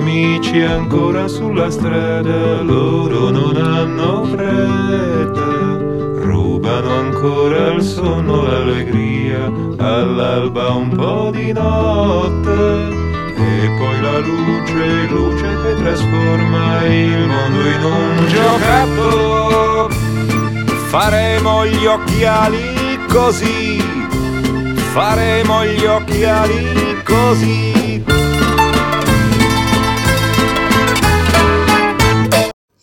amici 0.00 0.62
ancora 0.62 1.28
sulla 1.28 1.70
strada, 1.70 2.62
loro 2.62 3.28
non 3.28 3.56
hanno 3.56 4.24
fretta, 4.24 5.76
rubano 6.24 6.90
ancora 6.90 7.74
il 7.74 7.82
sonno, 7.82 8.42
l'allegria, 8.42 9.44
all'alba 9.76 10.70
un 10.70 10.88
po' 10.96 11.30
di 11.30 11.52
notte. 11.52 12.98
E 13.36 13.70
poi 13.78 14.00
la 14.00 14.18
luce, 14.18 15.06
luce 15.10 15.48
che 15.62 15.82
trasforma 15.82 16.86
il 16.86 17.26
mondo 17.26 17.60
in 17.66 17.84
un 17.84 18.26
giocattolo. 18.26 19.88
Faremo 20.88 21.66
gli 21.66 21.84
occhiali 21.84 22.98
così, 23.06 23.78
faremo 24.92 25.64
gli 25.66 25.84
occhiali 25.84 27.02
così. 27.04 27.79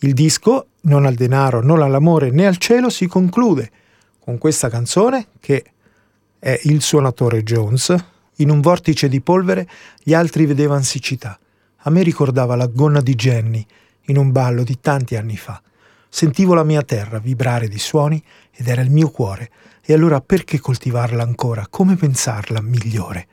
Il 0.08 0.14
disco, 0.14 0.68
non 0.84 1.04
al 1.04 1.16
denaro, 1.16 1.62
non 1.62 1.82
all'amore 1.82 2.30
né 2.30 2.46
al 2.46 2.56
cielo, 2.56 2.88
si 2.88 3.06
conclude 3.06 3.70
con 4.18 4.38
questa 4.38 4.70
canzone 4.70 5.26
che 5.38 5.62
è 6.38 6.58
Il 6.62 6.80
suonatore 6.80 7.42
Jones. 7.42 7.94
In 8.36 8.48
un 8.48 8.62
vortice 8.62 9.10
di 9.10 9.20
polvere 9.20 9.68
gli 10.02 10.14
altri 10.14 10.46
vedevano 10.46 10.80
siccità. 10.80 11.38
A 11.80 11.90
me 11.90 12.02
ricordava 12.02 12.56
la 12.56 12.68
gonna 12.68 13.02
di 13.02 13.14
Jenny 13.14 13.66
in 14.06 14.16
un 14.16 14.32
ballo 14.32 14.62
di 14.62 14.80
tanti 14.80 15.14
anni 15.14 15.36
fa. 15.36 15.60
Sentivo 16.08 16.54
la 16.54 16.64
mia 16.64 16.80
terra 16.80 17.18
vibrare 17.18 17.68
di 17.68 17.78
suoni 17.78 18.24
ed 18.50 18.66
era 18.66 18.80
il 18.80 18.90
mio 18.90 19.10
cuore. 19.10 19.50
E 19.84 19.92
allora 19.92 20.22
perché 20.22 20.58
coltivarla 20.58 21.22
ancora? 21.22 21.66
Come 21.68 21.96
pensarla 21.96 22.62
migliore? 22.62 23.26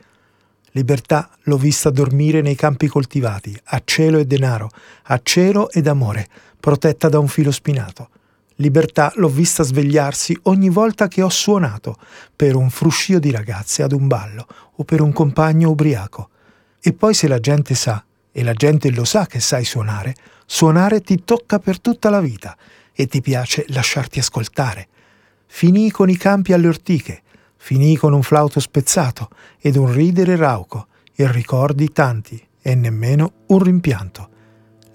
Libertà 0.72 1.30
l'ho 1.44 1.56
vista 1.56 1.90
dormire 1.90 2.42
nei 2.42 2.56
campi 2.56 2.88
coltivati, 2.88 3.58
a 3.68 3.82
cielo 3.86 4.18
e 4.18 4.26
denaro, 4.26 4.70
a 5.04 5.22
cielo 5.24 5.72
ed 5.72 5.88
amore, 5.88 6.28
protetta 6.66 7.10
da 7.10 7.20
un 7.20 7.28
filo 7.28 7.52
spinato. 7.52 8.10
Libertà 8.56 9.14
l'ho 9.18 9.30
vista 9.30 9.62
svegliarsi 9.62 10.36
ogni 10.46 10.70
volta 10.70 11.08
che 11.08 11.22
ho 11.22 11.30
suonato, 11.30 11.96
per 12.36 12.56
un 12.56 12.72
fruscio 12.72 13.20
di 13.20 13.30
ragazze 13.30 13.84
ad 13.84 13.92
un 13.92 14.08
ballo 14.08 14.48
o 14.78 14.84
per 14.84 15.00
un 15.00 15.14
compagno 15.14 15.70
ubriaco. 15.70 16.30
E 16.82 16.92
poi 16.94 17.14
se 17.14 17.28
la 17.28 17.40
gente 17.40 17.76
sa, 17.76 18.04
e 18.32 18.42
la 18.42 18.54
gente 18.54 18.90
lo 18.90 19.06
sa 19.06 19.28
che 19.28 19.40
sai 19.40 19.64
suonare, 19.64 20.16
suonare 20.48 21.02
ti 21.02 21.24
tocca 21.24 21.60
per 21.60 21.80
tutta 21.80 22.10
la 22.10 22.20
vita 22.20 22.58
e 22.92 23.06
ti 23.06 23.22
piace 23.22 23.66
lasciarti 23.68 24.18
ascoltare. 24.18 24.88
Finì 25.46 25.92
con 25.92 26.10
i 26.10 26.18
campi 26.18 26.52
alle 26.52 26.68
ortiche, 26.68 27.22
finì 27.58 27.96
con 27.96 28.12
un 28.12 28.24
flauto 28.24 28.60
spezzato 28.60 29.30
ed 29.60 29.76
un 29.76 29.94
ridere 29.94 30.36
rauco, 30.36 30.88
e 31.14 31.32
ricordi 31.32 31.92
tanti 31.92 32.44
e 32.60 32.74
nemmeno 32.74 33.34
un 33.50 33.60
rimpianto. 33.60 34.30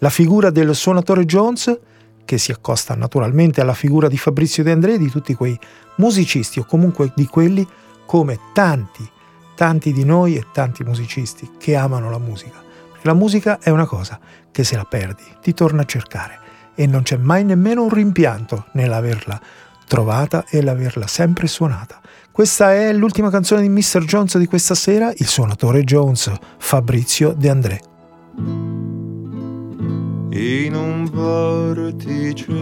La 0.03 0.09
figura 0.09 0.48
del 0.48 0.74
suonatore 0.74 1.26
Jones, 1.26 1.78
che 2.24 2.38
si 2.38 2.53
accosta 2.53 2.94
naturalmente 2.94 3.61
alla 3.61 3.74
figura 3.74 4.09
di 4.09 4.16
Fabrizio 4.16 4.62
De 4.62 4.70
André 4.70 4.96
di 4.96 5.11
tutti 5.11 5.34
quei 5.34 5.59
musicisti 5.96 6.59
o 6.59 6.64
comunque 6.64 7.12
di 7.14 7.26
quelli 7.26 7.66
come 8.07 8.38
tanti, 8.55 9.07
tanti 9.55 9.92
di 9.92 10.05
noi 10.05 10.36
e 10.36 10.46
tanti 10.53 10.84
musicisti 10.84 11.51
che 11.59 11.76
amano 11.76 12.11
la 12.11 12.18
musica. 12.18 12.62
Perché 12.92 13.07
la 13.07 13.12
musica 13.12 13.59
è 13.61 13.68
una 13.68 13.84
cosa 13.84 14.18
che 14.51 14.64
se 14.64 14.74
la 14.74 14.84
perdi 14.84 15.22
ti 15.42 15.53
torna 15.53 15.82
a 15.82 15.86
cercare 15.86 16.38
e 16.74 16.86
non 16.86 17.03
c'è 17.03 17.18
mai 17.18 17.44
nemmeno 17.44 17.82
un 17.82 17.90
rimpianto 17.90 18.68
nell'averla 18.72 19.38
trovata 19.86 20.46
e 20.48 20.62
l'averla 20.62 21.07
sempre 21.07 21.46
suonata. 21.46 22.01
Questa 22.32 22.72
è 22.72 22.90
l'ultima 22.94 23.28
canzone 23.28 23.61
di 23.61 23.68
Mr. 23.68 24.05
Jones 24.05 24.38
di 24.38 24.46
questa 24.46 24.74
sera, 24.74 25.12
il 25.14 25.26
suonatore 25.26 25.84
Jones, 25.84 26.32
Fabrizio 26.57 27.34
De 27.36 27.51
André. 27.51 28.69
In 30.32 30.76
un 30.76 31.06
vortice 31.10 32.54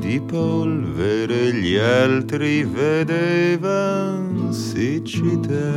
di 0.00 0.20
polvere 0.20 1.52
gli 1.54 1.76
altri 1.76 2.64
vedevan 2.64 4.52
siccità. 4.52 5.72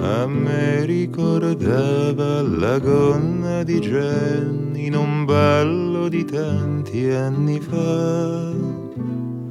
A 0.00 0.26
me 0.26 0.84
ricordava 0.84 2.42
la 2.42 2.78
gonna 2.78 3.64
di 3.64 3.80
Jen 3.80 4.72
in 4.76 4.94
un 4.94 5.24
ballo 5.24 6.08
di 6.08 6.24
tanti 6.24 7.10
anni 7.10 7.58
fa. 7.58 8.52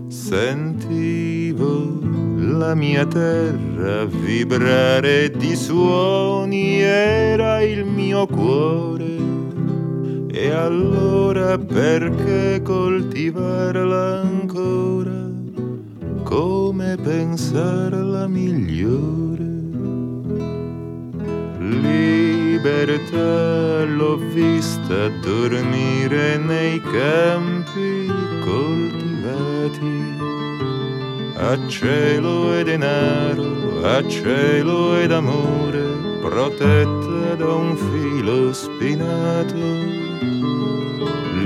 Sentivo 0.08 2.00
la 2.38 2.74
mia 2.74 3.06
terra 3.06 4.06
vibrare 4.06 5.30
di 5.32 5.56
suoni, 5.58 6.80
era 6.80 7.62
il 7.62 7.84
mio 7.84 8.26
cuore. 8.28 9.31
E 10.42 10.50
allora 10.50 11.56
perché 11.56 12.64
coltivarla 12.64 14.22
ancora? 14.22 15.30
Come 16.24 16.98
pensarla 17.00 18.28
migliore? 18.28 19.46
Libertà 21.60 23.14
l'ho 23.86 24.18
vista 24.34 25.10
dormire 25.22 26.38
nei 26.38 26.82
campi 26.82 28.08
coltivati 28.44 30.18
a 31.36 31.68
cielo 31.68 32.58
e 32.58 32.64
denaro, 32.64 33.84
a 33.84 34.08
cielo 34.08 34.98
ed 34.98 35.12
amore, 35.12 35.84
protetta 36.20 37.36
da 37.36 37.54
un 37.54 37.78
filo 37.78 38.52
spinato. 38.52 40.01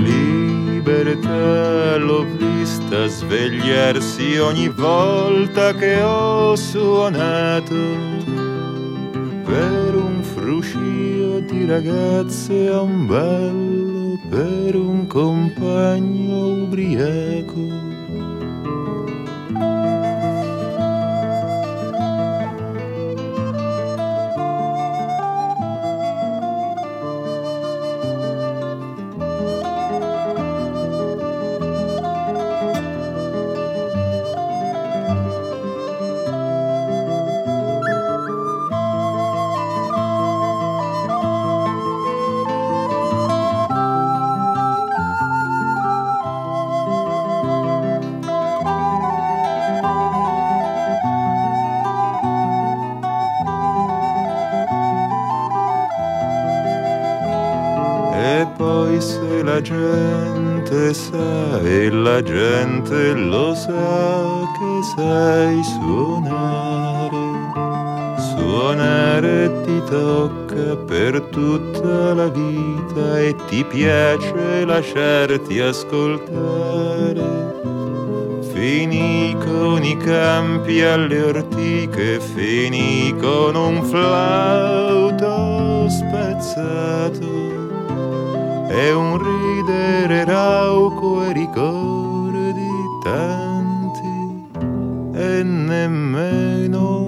Libertà 0.02 1.96
l'ho 1.96 2.26
vista 2.36 3.06
svegliarsi 3.06 4.36
ogni 4.36 4.68
volta 4.68 5.72
che 5.72 6.02
ho 6.02 6.54
suonato 6.54 7.74
per 9.44 9.94
un 9.94 10.22
fruscio 10.22 11.40
di 11.40 11.64
ragazze 11.64 12.68
a 12.68 12.82
un 12.82 13.06
ballo, 13.06 14.18
per 14.28 14.76
un 14.76 15.06
compagno 15.06 16.64
ubriaco. 16.64 17.95
Gente 59.66 60.94
sa 60.94 61.58
e 61.64 61.90
la 61.90 62.22
gente 62.22 63.14
lo 63.14 63.52
sa 63.54 64.44
che 64.56 64.82
sai 64.94 65.60
suonare. 65.64 67.26
Suonare 68.30 69.62
ti 69.64 69.82
tocca 69.90 70.76
per 70.86 71.20
tutta 71.32 72.14
la 72.14 72.28
vita 72.28 73.18
e 73.18 73.34
ti 73.48 73.64
piace 73.64 74.64
lasciarti 74.64 75.58
ascoltare. 75.58 77.24
Finì 78.52 79.36
con 79.44 79.82
i 79.82 79.96
campi 79.96 80.80
alle 80.82 81.22
ortiche, 81.22 82.20
finì 82.20 83.12
con 83.20 83.56
un 83.56 83.82
flauto 83.82 85.88
spezzato 85.88 87.15
e 88.68 88.92
un 88.92 89.18
ridere 89.18 90.24
rauco 90.24 91.24
e 91.24 91.32
ricordi 91.32 92.68
tanti 93.02 94.48
e 95.14 95.42
nemmeno 95.42 97.05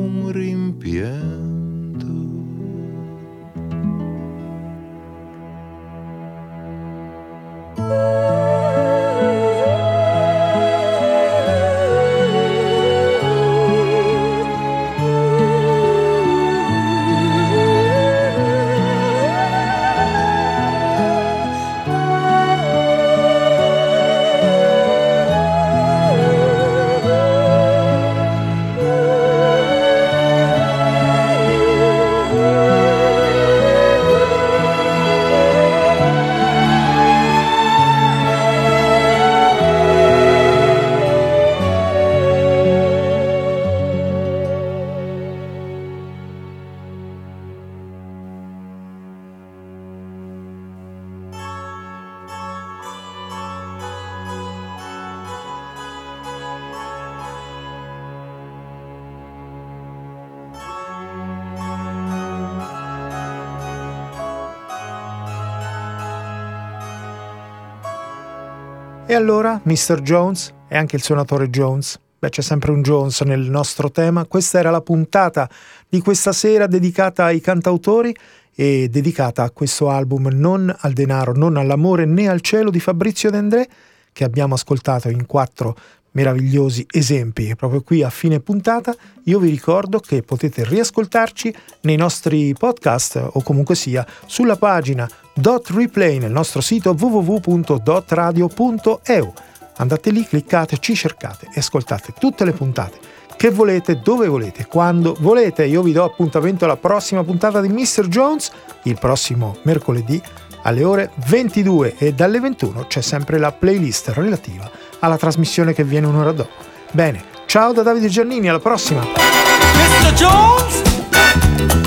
E 69.11 69.15
allora, 69.15 69.59
Mr. 69.65 70.03
Jones 70.03 70.53
e 70.69 70.77
anche 70.77 70.97
il 70.97 71.03
suonatore 71.03 71.49
Jones? 71.49 71.99
Beh, 72.19 72.29
c'è 72.29 72.43
sempre 72.43 72.73
un 72.73 72.83
Jones 72.83 73.23
nel 73.23 73.41
nostro 73.41 73.91
tema. 73.91 74.27
Questa 74.27 74.59
era 74.59 74.69
la 74.69 74.83
puntata 74.83 75.49
di 75.89 76.01
questa 76.01 76.33
sera 76.33 76.67
dedicata 76.67 77.25
ai 77.25 77.41
cantautori 77.41 78.15
e 78.55 78.89
dedicata 78.91 79.45
a 79.45 79.51
questo 79.51 79.89
album 79.89 80.29
Non 80.31 80.77
al 80.81 80.93
denaro, 80.93 81.33
non 81.33 81.57
all'amore 81.57 82.05
né 82.05 82.29
al 82.29 82.43
cielo 82.43 82.69
di 82.69 82.81
Fabrizio 82.81 83.31
De 83.31 83.39
André 83.39 83.69
che 84.13 84.25
abbiamo 84.25 84.53
ascoltato 84.53 85.09
in 85.09 85.25
quattro 85.25 85.75
meravigliosi 86.13 86.87
esempi. 86.91 87.55
Proprio 87.57 87.83
qui 87.83 88.03
a 88.03 88.09
fine 88.11 88.41
puntata 88.41 88.95
io 89.25 89.39
vi 89.39 89.51
ricordo 89.51 90.01
che 90.01 90.23
potete 90.23 90.65
riascoltarci 90.65 91.55
nei 91.83 91.97
nostri 91.97 92.55
podcast 92.55 93.29
o 93.33 93.43
comunque 93.43 93.75
sia 93.75 94.07
sulla 94.27 94.57
pagina 94.57 95.07
Dot 95.35 95.69
Replay 95.71 96.19
nel 96.19 96.33
nostro 96.33 96.61
sito 96.61 96.97
www.dotradio.eu. 96.99 99.33
Andate 99.77 100.11
lì, 100.11 100.27
cliccate, 100.27 100.79
ci 100.79 100.97
cercate 100.97 101.47
e 101.55 101.61
ascoltate 101.61 102.13
tutte 102.19 102.45
le 102.45 102.51
puntate 102.53 102.99
che 103.37 103.51
volete, 103.51 104.01
dove 104.03 104.27
volete, 104.27 104.67
quando 104.67 105.17
volete. 105.21 105.65
Io 105.65 105.83
vi 105.83 105.93
do 105.93 106.03
appuntamento 106.03 106.65
alla 106.65 106.77
prossima 106.77 107.23
puntata 107.23 107.61
di 107.61 107.69
Mr. 107.69 108.09
Jones 108.09 108.51
il 108.83 108.99
prossimo 108.99 109.59
mercoledì 109.63 110.21
alle 110.63 110.83
ore 110.83 111.13
22 111.27 111.95
e 111.99 112.13
dalle 112.13 112.41
21 112.41 112.87
c'è 112.87 113.01
sempre 113.01 113.39
la 113.39 113.53
playlist 113.53 114.09
relativa 114.09 114.69
alla 115.01 115.17
trasmissione 115.17 115.73
che 115.73 115.85
viene 115.85 116.07
un'ora 116.07 116.33
dopo. 116.33 116.51
Bene, 116.91 117.23
ciao 117.47 117.73
da 117.73 117.83
Davide 117.83 118.09
Giannini, 118.09 118.49
alla 118.49 118.59
prossima! 118.59 119.03
Mr. 119.03 120.13
Jones, 120.15 120.83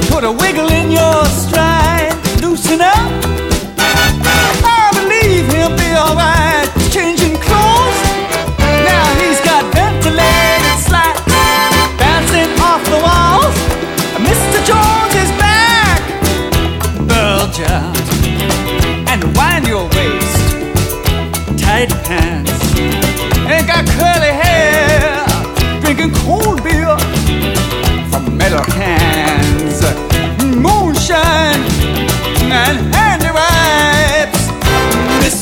put 0.09 0.23
a 0.23 0.29
wiggle 0.29 0.73
in 0.73 0.91
your 0.91 1.25
stride, 1.27 2.15
loosen 2.39 2.79
up. 2.81 3.50